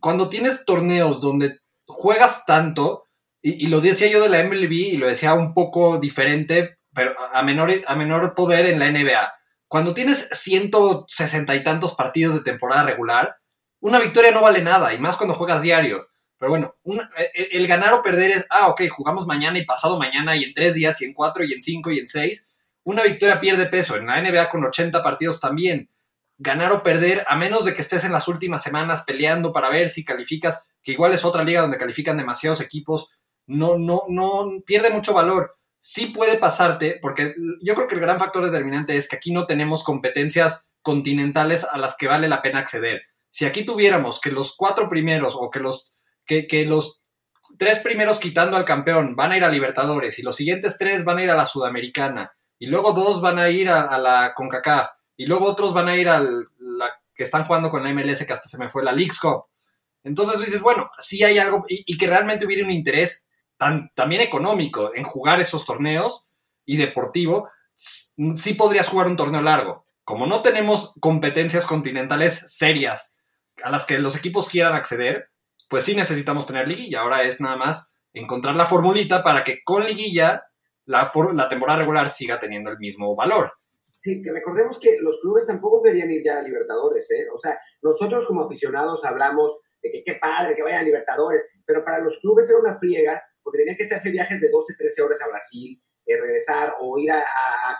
[0.00, 3.04] cuando tienes torneos donde juegas tanto,
[3.42, 7.42] y, lo decía yo de la MLB y lo decía un poco diferente, pero a
[7.42, 9.34] menor, a menor poder en la NBA.
[9.68, 13.36] Cuando tienes 160 y tantos partidos de temporada regular,
[13.80, 16.08] una victoria no vale nada, y más cuando juegas diario.
[16.44, 16.74] Pero bueno,
[17.16, 20.44] e, e, el, ganar o perder es, ah, ok, jugamos mañana y pasado mañana, y
[20.44, 22.46] en tres días, y en cuatro, y en cinco, y en seis.
[22.82, 23.96] Una victoria pierde peso.
[23.96, 25.88] En la NBA con 80 partidos también
[26.36, 29.88] ganar o perder, a menos de que estés en las últimas semanas peleando para ver
[29.88, 33.10] si calificas, que igual es otra liga donde califican demasiados equipos,
[33.46, 35.56] no, no, no pierde mucho valor.
[35.80, 39.46] Sí puede pasarte, porque yo creo que el gran factor determinante es que aquí no
[39.46, 43.00] tenemos competencias continentales a las que vale la pena acceder.
[43.30, 45.94] Si aquí tuviéramos que los cuatro primeros o que los,
[46.26, 47.02] que, los
[47.58, 51.18] tres primeros quitando al campeón van a ir a Libertadores y los siguientes tres van
[51.18, 54.88] a ir a la Sudamericana y luego dos van a ir a, a la CONCACAF
[55.16, 58.32] y luego otros van a ir al la que están jugando con la MLS, que
[58.32, 59.44] hasta se me fue la Leagues Cup.
[60.02, 64.94] Entonces dices, bueno, sí hay algo, y, que realmente hubiera un interés tan, también económico
[64.94, 66.26] en jugar esos torneos
[66.66, 69.86] y deportivo, sí podrías jugar un torneo largo.
[70.02, 73.14] Como no tenemos competencias continentales serias
[73.62, 75.30] a las que los equipos quieran acceder,
[75.74, 77.00] pues sí necesitamos tener liguilla.
[77.00, 80.44] Ahora es nada más encontrar la formulita para que con liguilla
[80.84, 83.54] la, la temporada regular siga teniendo el mismo valor.
[83.90, 87.26] Sí, que recordemos que los clubes tampoco querían ir ya a Libertadores, ¿eh?
[87.34, 91.84] O sea, nosotros como aficionados hablamos de que qué padre que vayan a Libertadores, pero
[91.84, 95.20] para los clubes era una friega, porque tenían que hacer viajes de 12, 13 horas
[95.22, 97.24] a Brasil, eh, regresar, o ir a,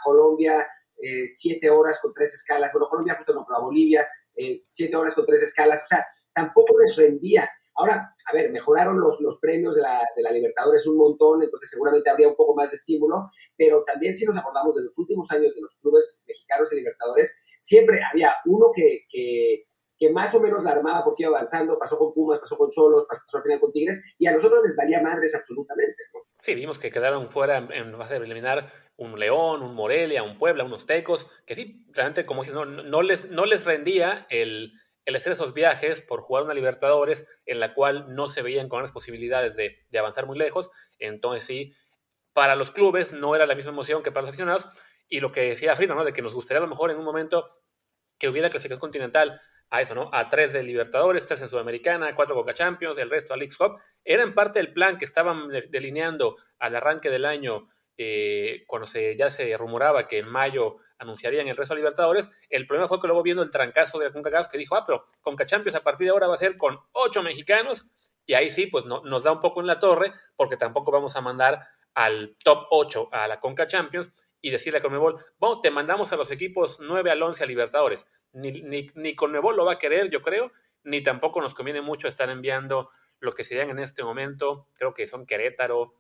[0.02, 0.66] Colombia,
[1.00, 4.96] eh, 7 horas con tres escalas, bueno, Colombia justo no, pero a Bolivia, eh, 7
[4.96, 7.48] horas con tres escalas, o sea, tampoco les rendía.
[7.76, 11.68] Ahora, a ver, mejoraron los, los premios de la, de la, Libertadores un montón, entonces
[11.70, 15.30] seguramente habría un poco más de estímulo, pero también si nos acordamos de los últimos
[15.30, 19.64] años de los clubes mexicanos de Libertadores, siempre había uno que, que,
[19.98, 23.06] que, más o menos la armaba porque iba avanzando, pasó con Pumas, pasó con Cholos,
[23.08, 25.96] pasó al final con Tigres, y a nosotros les valía madres absolutamente.
[26.42, 30.64] Sí, vimos que quedaron fuera en base de eliminar un León, un Morelia, un Puebla,
[30.64, 34.72] unos Tecos, que sí, realmente, como dices, no, no, les, no les rendía el
[35.04, 38.82] el hacer esos viajes por jugar una Libertadores en la cual no se veían con
[38.82, 40.70] las posibilidades de, avanzar muy lejos.
[40.98, 41.74] Entonces sí,
[42.32, 44.66] para los clubes no era la misma emoción que para los aficionados.
[45.08, 46.04] Y lo que decía Frida, ¿no?
[46.04, 47.58] De que nos gustaría a lo mejor en un momento
[48.18, 49.40] que hubiera clasificación continental
[49.70, 50.08] a eso, ¿no?
[50.12, 53.78] A tres de Libertadores, tres en Sudamericana, cuatro Coca Champions, el resto a League Cup.
[54.04, 59.16] Era en parte el plan que estaban delineando al arranque del año, eh, cuando se,
[59.16, 62.28] ya se rumoraba que en mayo anunciarían el resto de Libertadores.
[62.48, 65.04] El problema fue que luego viendo el trancazo de la CONCACAF que dijo, ah, pero
[65.22, 67.84] CONCACHAMPIONS a partir de ahora va a ser con ocho mexicanos
[68.26, 71.16] y ahí sí, pues no, nos da un poco en la torre porque tampoco vamos
[71.16, 75.70] a mandar al top 8 a la Conca Champions y decirle a Conmebol, bueno, te
[75.70, 78.06] mandamos a los equipos 9 al 11 a Libertadores.
[78.32, 82.08] Ni, ni, ni Conmebol lo va a querer, yo creo, ni tampoco nos conviene mucho
[82.08, 82.90] estar enviando
[83.20, 85.94] lo que serían en este momento, creo que son Querétaro,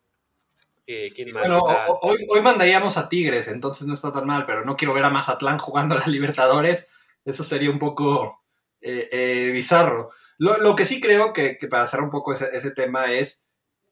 [0.86, 1.62] eh, bueno,
[2.02, 5.58] hoy, mandaríamos a Tigres, entonces no está tan mal, pero no quiero ver a Mazatlán
[5.58, 6.90] jugando a la Libertadores.
[7.24, 8.44] Eso sería un poco
[8.82, 10.10] eh, eh, bizarro.
[10.36, 13.46] Lo, que sí creo que, para hacer un poco ese, tema es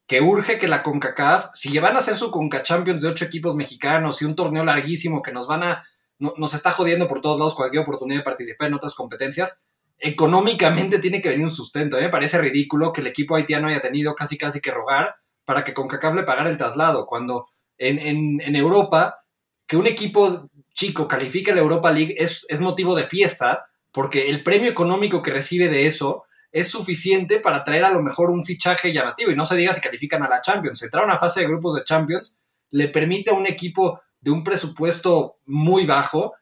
[0.06, 3.54] que urge que la CONCACAF, si van a hacer su CONCA Champions de ocho equipos
[3.54, 5.86] mexicanos y un torneo larguísimo que nos van a,
[6.18, 9.62] nos está jodiendo por todos lados cualquier oportunidad de participar en otras competencias,
[9.98, 11.96] económicamente tiene que venir un sustento.
[11.96, 15.21] A mí me parece ridículo que el equipo haitiano haya tenido casi casi que rogar
[15.44, 19.24] para que CONCACAF le pagara el traslado, cuando en, Europa,
[19.66, 24.42] que un equipo chico califique la Europa League es, es motivo de fiesta, porque el
[24.42, 28.92] premio económico que recibe de eso es suficiente para traer a lo mejor un fichaje
[28.92, 29.30] llamativo.
[29.30, 30.82] Y no se diga si califican a la Champions.
[30.82, 32.40] Entrar a una fase de grupos de Champions
[32.70, 36.34] le permite a un equipo de un presupuesto muy bajo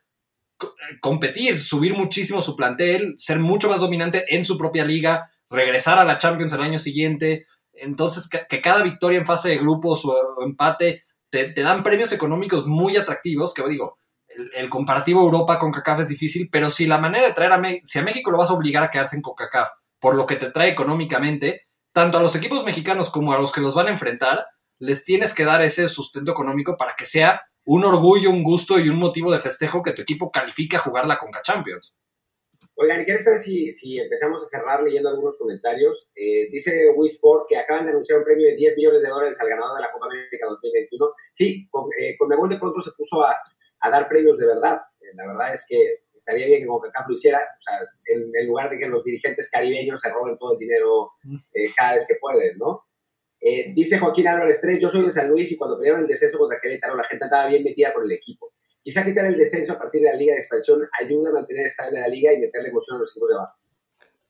[1.01, 6.05] competir, subir muchísimo su plantel, ser mucho más dominante en su propia liga, regresar a
[6.05, 7.47] la Champions el año siguiente.
[7.81, 12.97] Entonces, que, cada victoria en fase de grupos o, empate te, dan premios económicos muy
[12.97, 13.99] atractivos, que digo,
[14.55, 17.99] el, comparativo Europa con CACAF es difícil, pero si la manera de traer a, si
[17.99, 20.71] a México lo vas a obligar a quedarse en CONCACAF por lo que te trae
[20.71, 24.47] económicamente, tanto a los equipos mexicanos como a los que los van a enfrentar,
[24.79, 28.89] les tienes que dar ese sustento económico para que sea un orgullo, un gusto y
[28.89, 31.97] un motivo de festejo que tu equipo califique a jugar la Conca Champions.
[32.83, 36.11] Oigan, ¿qué les parece si, empezamos a cerrar leyendo algunos comentarios?
[36.15, 39.51] Eh, dice Wisport que acaban de anunciar un premio de 10 millones de dólares al
[39.51, 41.07] ganador de la Copa América 2021.
[41.35, 43.37] Sí, con, eh, de pronto se puso a,
[43.81, 44.81] a dar premios de verdad.
[44.99, 47.41] Eh, la verdad es que estaría bien que CONCACAF lo hiciera,
[48.07, 51.11] en, lugar de que los dirigentes caribeños se roben todo el dinero
[51.53, 52.85] eh, cada vez que pueden, ¿no?
[53.43, 56.39] Eh, dice Joaquín Álvarez 3, yo soy de San Luis y cuando pelearon el descenso
[56.39, 58.53] contra Querétaro la gente estaba bien metida por el equipo.
[58.83, 62.01] Quizá quitar el descenso a partir de la liga de expansión ayuda a mantener estable
[62.01, 63.55] la liga y meterle emoción a los equipos de abajo.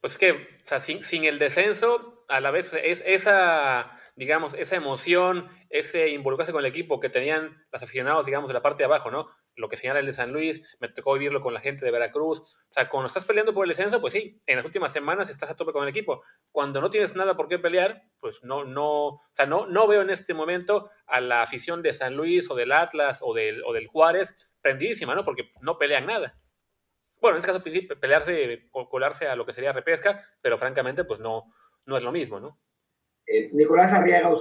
[0.01, 4.53] Pues es que, o sea, sin, sin, el descenso, a la vez es esa, digamos,
[4.55, 8.79] esa emoción, ese involucrarse con el equipo que tenían los aficionados, digamos, de la parte
[8.79, 9.29] de abajo, ¿no?
[9.55, 12.39] Lo que señala el de San Luis, me tocó vivirlo con la gente de Veracruz.
[12.39, 15.49] O sea, cuando estás peleando por el descenso, pues sí, en las últimas semanas estás
[15.49, 16.23] a tope con el equipo.
[16.51, 20.01] Cuando no tienes nada por qué pelear, pues no, no, o sea, no, no veo
[20.01, 23.73] en este momento a la afición de San Luis o del Atlas o del, o
[23.73, 25.23] del Juárez prendidísima, ¿no?
[25.23, 26.37] Porque no pelean nada.
[27.19, 31.53] Bueno, en este caso pelearse colarse a lo que sería repesca, pero francamente, pues no,
[31.85, 32.59] no es lo mismo, ¿no?
[33.27, 34.31] Eh, Nicolás Arriaga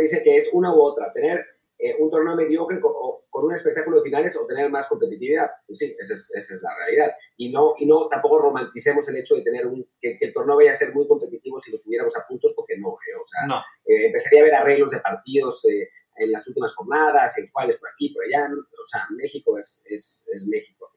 [0.00, 1.44] dice que es una u otra, tener
[1.80, 2.92] eh, un torneo mediocre con,
[3.30, 5.48] con, un espectáculo de finales o tener más competitividad.
[5.64, 7.12] Pues sí, esa es, esa es, la realidad.
[7.36, 10.72] Y no, y no tampoco romanticemos el hecho de tener un, que, el torneo vaya
[10.72, 12.88] a ser muy competitivo si lo tuviéramos a puntos, porque no.
[12.88, 15.64] Eh, o sea, eh, empezaría a haber arreglos de partidos
[16.16, 18.48] en las últimas jornadas, en cuáles por aquí, por allá.
[18.52, 20.90] O sea, México es, es, es México.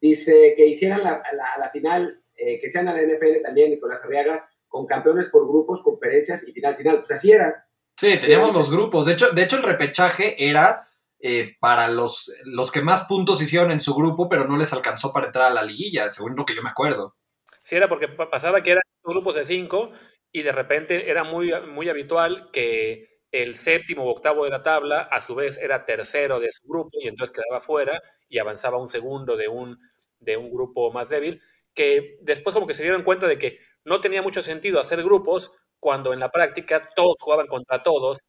[0.00, 4.48] Dice que hicieran la, la, la final, que sean a la NFL también, Nicolás Arriaga,
[4.68, 7.00] con campeones por grupos, conferencias y final final.
[7.00, 7.66] Pues así era
[8.00, 9.04] Sí, teníamos los grupos.
[9.04, 10.88] De hecho, de hecho el repechaje era
[11.18, 15.12] eh, para los, los que más puntos hicieron en su grupo, pero no les alcanzó
[15.12, 17.14] para entrar a la liguilla, según lo que yo me acuerdo.
[17.62, 19.92] Sí, era porque pasaba que eran grupos de cinco
[20.32, 25.02] y de repente era muy, muy habitual que el séptimo o octavo de la tabla
[25.02, 28.88] a su vez era tercero de su grupo y entonces quedaba fuera y avanzaba un
[28.88, 29.78] segundo de un,
[30.20, 31.42] de un grupo más débil,
[31.74, 35.52] que después como que se dieron cuenta de que no tenía mucho sentido hacer grupos
[35.80, 38.20] cuando en la práctica todos jugaban contra todos,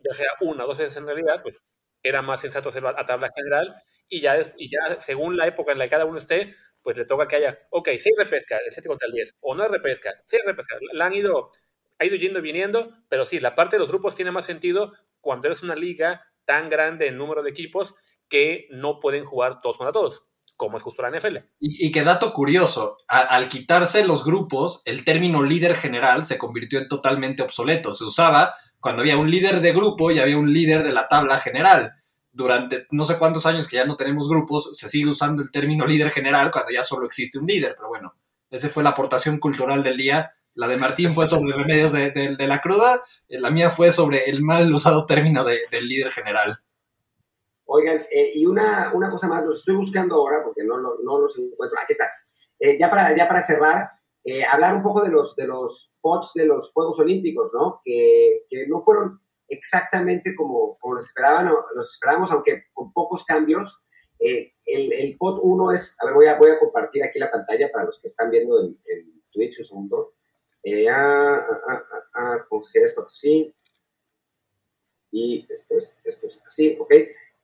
[0.00, 1.56] ya sea una o dos veces en realidad, pues
[2.02, 5.78] era más sensato hacerlo a tabla general y ya, y ya según la época en
[5.78, 8.88] la que cada uno esté, pues le toca que haya, ok, si repesca, el 7
[8.88, 11.50] contra el 10, o no es repesca, si repesca, la han ido,
[11.98, 14.92] ha ido yendo y viniendo, pero sí, la parte de los grupos tiene más sentido
[15.20, 17.94] cuando eres una liga tan grande en número de equipos
[18.28, 20.24] que no pueden jugar todos contra todos
[20.56, 21.36] como es justo la NFL.
[21.60, 26.78] Y, y que dato curioso, al quitarse los grupos, el término líder general se convirtió
[26.78, 27.92] en totalmente obsoleto.
[27.92, 31.38] Se usaba cuando había un líder de grupo y había un líder de la tabla
[31.38, 31.94] general.
[32.30, 35.86] Durante no sé cuántos años que ya no tenemos grupos, se sigue usando el término
[35.86, 37.74] líder general cuando ya solo existe un líder.
[37.76, 38.14] Pero bueno,
[38.50, 40.32] esa fue la aportación cultural del día.
[40.54, 44.42] La de Martín fue sobre remedios de, de, la cruda, la mía fue sobre el
[44.42, 46.60] mal usado término del líder general.
[47.68, 51.36] Oigan, eh, y una, una, cosa más, los estoy buscando ahora porque no, no, los
[51.36, 51.78] encuentro.
[51.82, 52.10] Aquí está.
[52.60, 53.90] Eh, ya, para, ya para cerrar,
[54.24, 57.80] eh, hablar un poco de los, de los pots de los Juegos Olímpicos, ¿no?
[57.84, 63.84] Que, que no fueron exactamente como, como los, esperaban, los esperábamos, aunque con pocos cambios.
[64.20, 64.52] el,
[64.92, 67.84] el pot 1 es, a ver, voy a, voy a compartir aquí la pantalla para
[67.84, 68.78] los que están viendo en,
[69.32, 70.14] Twitch un segundo.
[70.88, 71.82] ah, ah, ah,
[72.14, 73.52] ah, ah esto así.
[75.10, 76.94] Y después esto es así, ¿ok?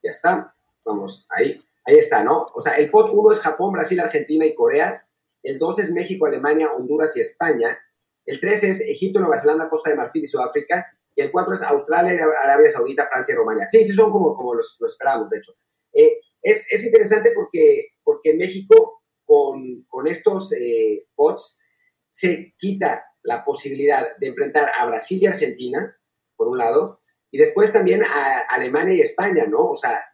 [0.02, 0.54] Ya está.
[0.84, 1.62] Vamos, ahí.
[1.84, 2.46] Ahí está, ¿no?
[2.54, 5.04] O sea, el pot 1 es Japón, Brasil, Argentina y Corea.
[5.42, 7.78] El 2 es México, Alemania, Honduras y España.
[8.24, 10.86] El 3 es Egipto, Nueva Zelanda, Costa de Marfil y Sudáfrica.
[11.16, 13.66] Y el 4 es Australia, Arabia Saudita, Francia y Rumania.
[13.66, 15.52] Sí, sí, son como, como los, esperábamos, de hecho.
[15.92, 21.58] Eh, es, es, interesante porque, porque México, con, con estos eh, pots,
[22.06, 25.96] se quita la posibilidad de enfrentar a Brasil y Argentina,
[26.36, 27.01] por un lado,
[27.32, 29.70] y después también a Alemania y España, ¿no?
[29.70, 30.04] O sea,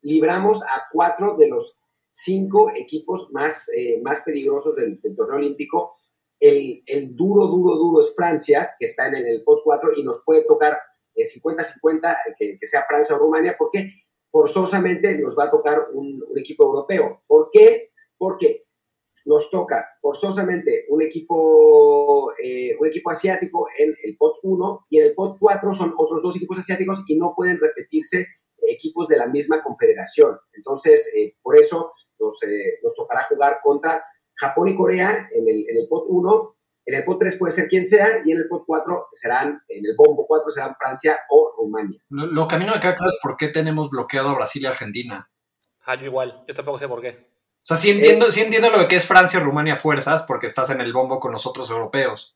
[0.00, 1.78] libramos a cuatro de los
[2.10, 5.92] cinco equipos más, eh, más peligrosos del, torneo olímpico.
[6.40, 10.22] El, el, duro, duro, duro es Francia, que está en el pot 4 y nos
[10.24, 10.78] puede tocar
[11.14, 13.92] 50-50, eh, que, sea Francia o Rumania, porque
[14.30, 17.22] forzosamente nos va a tocar un, un equipo europeo.
[17.26, 17.90] ¿Por qué?
[18.16, 18.67] Porque
[19.28, 25.04] nos toca forzosamente un equipo, eh, un equipo asiático en el pot 1 y en
[25.08, 28.26] el pot 4 son otros dos equipos asiáticos y no pueden repetirse
[28.62, 30.38] equipos de la misma confederación.
[30.54, 34.02] Entonces, eh, por eso nos, eh, nos, tocará jugar contra
[34.34, 36.56] Japón y Corea en el, en el pot 1
[36.86, 39.84] En el pot 3 puede ser quien sea y en el pot 4 serán, en
[39.84, 42.00] el bombo 4 serán Francia o Rumania.
[42.08, 44.36] Lo, lo que a mí no me queda claro es por qué tenemos bloqueado a
[44.36, 45.30] Brasil y Argentina.
[45.84, 47.27] Ah, yo igual, yo tampoco sé por qué.
[47.68, 50.70] O sea, sí entiendo, sí entiendo lo de que es Francia, Rumania, fuerzas, porque estás
[50.70, 52.34] en el bombo con los otros europeos.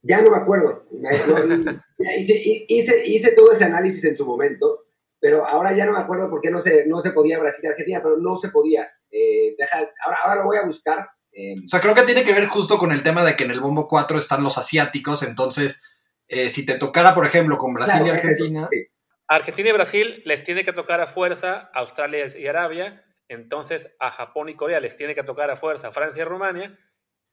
[0.00, 0.86] Ya no me acuerdo.
[0.90, 4.86] Me- no, ya hice, hice, hice todo ese análisis en su momento,
[5.18, 7.68] pero ahora ya no me acuerdo por qué no se, no se podía Brasil y
[7.68, 8.90] Argentina, pero no se podía.
[9.10, 11.10] Eh, deja, ahora, ahora lo voy a buscar.
[11.32, 13.50] eh, O sea, creo que tiene que ver justo con el tema de que en
[13.50, 15.82] el bombo 4 están los asiáticos, entonces,
[16.26, 18.86] eh, si te tocara, por ejemplo, con Brasil claro, y es eso, Argentina, sí.
[19.28, 24.48] Argentina y Brasil les tiene que tocar a fuerza Australia y Arabia, entonces a Japón
[24.48, 26.78] y Corea les tiene que tocar a fuerza Francia y Rumania,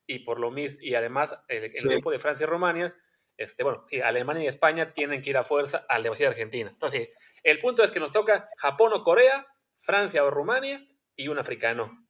[0.05, 1.87] y por lo mismo, y además el, el Sí.
[1.87, 2.95] grupo de Francia y Rumania,
[3.35, 6.69] este, bueno, sí, Alemania y España tienen que ir a fuerza al de Argentina.
[6.69, 7.09] Entonces,
[7.43, 9.45] el punto es que nos toca Japón o Corea,
[9.81, 12.07] Francia o Rumania y un africano.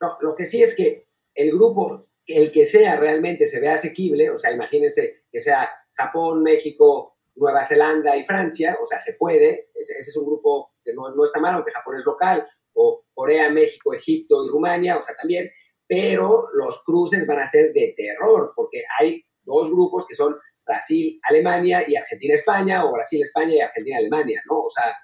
[0.00, 4.30] No, lo que sí es que el grupo, el que sea realmente se vea asequible,
[4.30, 9.70] o sea, imagínense que sea Japón, México, Nueva Zelanda y Francia, o sea, se puede,
[9.74, 13.04] ese, ese es un grupo que no, no está mal, aunque Japón es local, o
[13.14, 15.50] Corea, México, Egipto y Rumania, o sea, también,
[15.86, 21.18] pero los cruces van a ser de terror, porque hay dos grupos que son Brasil,
[21.28, 24.60] Alemania y Argentina, España, o Brasil, España y Argentina, Alemania, ¿no?
[24.60, 24.94] O sea,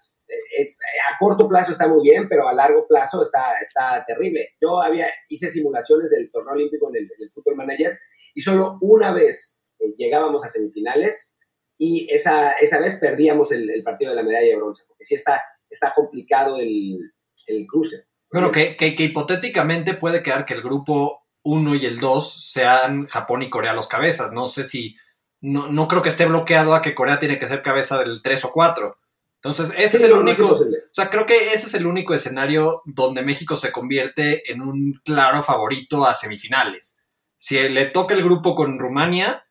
[0.56, 0.76] es-
[1.10, 4.50] a corto plazo está muy bien, pero a largo plazo está, está terrible.
[4.60, 7.98] Yo había, hice simulaciones del torneo olímpico en el, en Manager
[8.34, 11.38] y solo una vez eh, llegábamos a semifinales
[11.78, 15.14] y esa, esa vez perdíamos el, el partido de la medalla de bronce, porque sí
[15.14, 16.98] está, está complicado el,
[17.46, 18.06] el cruce.
[18.32, 23.06] bueno, que, que, que hipotéticamente puede quedar que el grupo 1 y el 2 sean
[23.06, 24.32] Japón y Corea los cabezas.
[24.32, 24.96] No sé si,
[25.40, 28.44] no, no creo que esté bloqueado a que Corea tiene que ser cabeza del 3
[28.44, 28.98] o 4.
[29.40, 30.48] Entonces, ese Sí, es el es único.
[30.52, 30.58] O
[30.92, 35.42] sea, creo que ese es el único escenario donde México se convierte en un claro
[35.44, 36.98] favorito a semifinales.
[37.36, 39.44] Si le toca el grupo con Rumania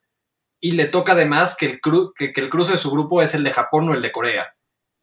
[0.59, 3.33] y le toca además que el, cru- que, que el cruce de su grupo es
[3.33, 4.53] el de Japón o el de Corea.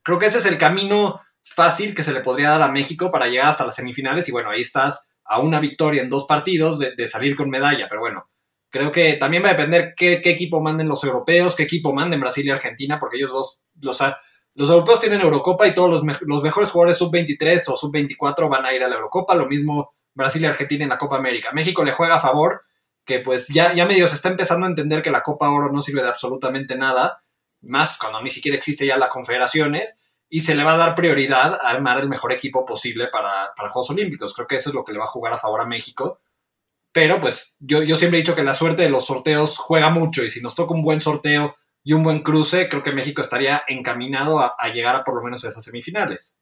[0.03, 3.29] Creo que ese es el camino fácil que se le podría dar a México para
[3.29, 7.09] llegar hasta las semifinales y bueno, ahí estás a una victoria en dos partidos de,
[7.09, 8.29] salir con medalla, pero bueno,
[8.71, 12.47] creo que también va a depender qué, equipo manden los europeos, qué equipo manden Brasil
[12.47, 14.03] y Argentina, porque ellos dos, los,
[14.55, 18.75] los europeos tienen Eurocopa y todos los, los mejores jugadores sub-23 o sub-24 van a
[18.75, 21.53] ir a la Eurocopa, lo mismo Brasil y Argentina en la Copa América.
[21.53, 22.63] México le juega a favor,
[23.05, 25.83] que pues ya, ya medio se está empezando a entender que la Copa Oro no
[25.83, 27.23] sirve de absolutamente nada,
[27.63, 29.99] más cuando ni siquiera existe ya la Confederaciones,
[30.35, 33.68] y se le va a dar prioridad a armar el mejor equipo posible para, para
[33.68, 34.35] Juegos Olímpicos.
[34.35, 36.18] Creo que eso es lo que le va a jugar a favor a México.
[36.91, 40.24] Pero pues yo, yo siempre he dicho que la suerte de los sorteos juega mucho
[40.24, 41.55] y si nos toca un buen sorteo
[41.85, 45.22] y un buen cruce, creo que México estaría encaminado a, a llegar a por lo
[45.22, 46.37] menos a esas semifinales.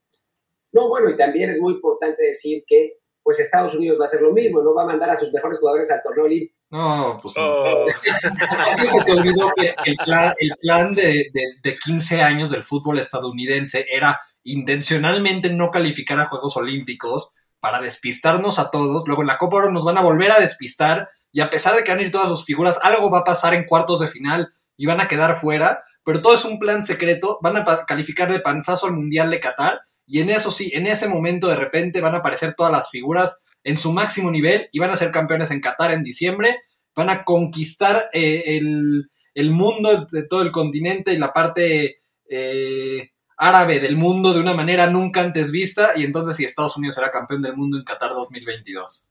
[0.72, 4.20] No, bueno, y también es muy importante decir que pues Estados Unidos va a hacer
[4.20, 6.56] lo mismo, no va a mandar a sus mejores jugadores al torneo olímpico.
[6.70, 7.42] No, pues no.
[7.42, 12.22] Oh, Es que se te olvidó que el plan, el plan de, de, de 15
[12.22, 19.04] años del fútbol estadounidense era intencionalmente no calificar a Juegos Olímpicos para despistarnos a todos.
[19.06, 21.84] Luego en la Copa Oro nos van a volver a despistar y a pesar de
[21.84, 24.52] que van a ir todas sus figuras, algo va a pasar en cuartos de final
[24.76, 25.84] y van a quedar fuera.
[26.04, 27.38] Pero todo es un plan secreto.
[27.42, 29.82] Van a calificar de panzazo al Mundial de Qatar
[30.12, 33.42] y en eso sí, en ese momento de repente van a aparecer todas las figuras
[33.64, 36.64] en su máximo nivel y van a ser campeones en Qatar en diciembre.
[36.94, 43.08] Van a conquistar eh, el, el mundo de todo el continente y la parte eh,
[43.38, 45.92] árabe del mundo de una manera nunca antes vista.
[45.96, 49.10] Y entonces, si Estados Unidos será campeón del mundo en Qatar 2022.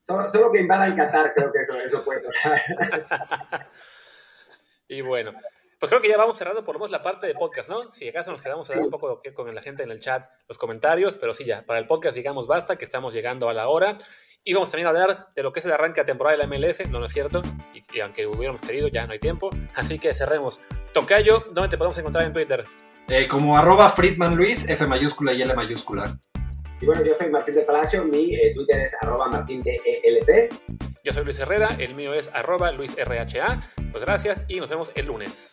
[0.00, 2.58] Solo, solo que invadan Qatar, creo que eso, eso puede pasar.
[4.88, 5.34] y bueno,
[5.82, 7.90] pues creo que ya vamos cerrando por lo menos la parte de podcast, ¿no?
[7.90, 10.30] Si acaso nos quedamos a dar un poco de- con la gente en el chat,
[10.46, 13.66] los comentarios, pero sí, ya, para el podcast digamos basta, que estamos llegando a la
[13.66, 13.98] hora.
[14.44, 16.46] Y vamos también a hablar de lo que es el arranque de temporada de la
[16.46, 17.42] MLS, no, no es cierto,
[17.74, 19.50] y, y aunque hubiéramos querido, ya no hay tiempo.
[19.74, 20.60] Así que cerremos.
[20.92, 22.64] Tocayo, ¿dónde te podemos encontrar en Twitter?
[23.08, 26.04] Eh, como arroba Friedman Luis, F mayúscula y L mayúscula.
[26.80, 30.52] Y bueno, yo soy Martín de Palacio, mi eh, Twitter es arroba martín de ELP.
[31.04, 33.60] Yo soy Luis Herrera, el mío es arroba luisrha.
[33.90, 35.52] Pues gracias y nos vemos el lunes.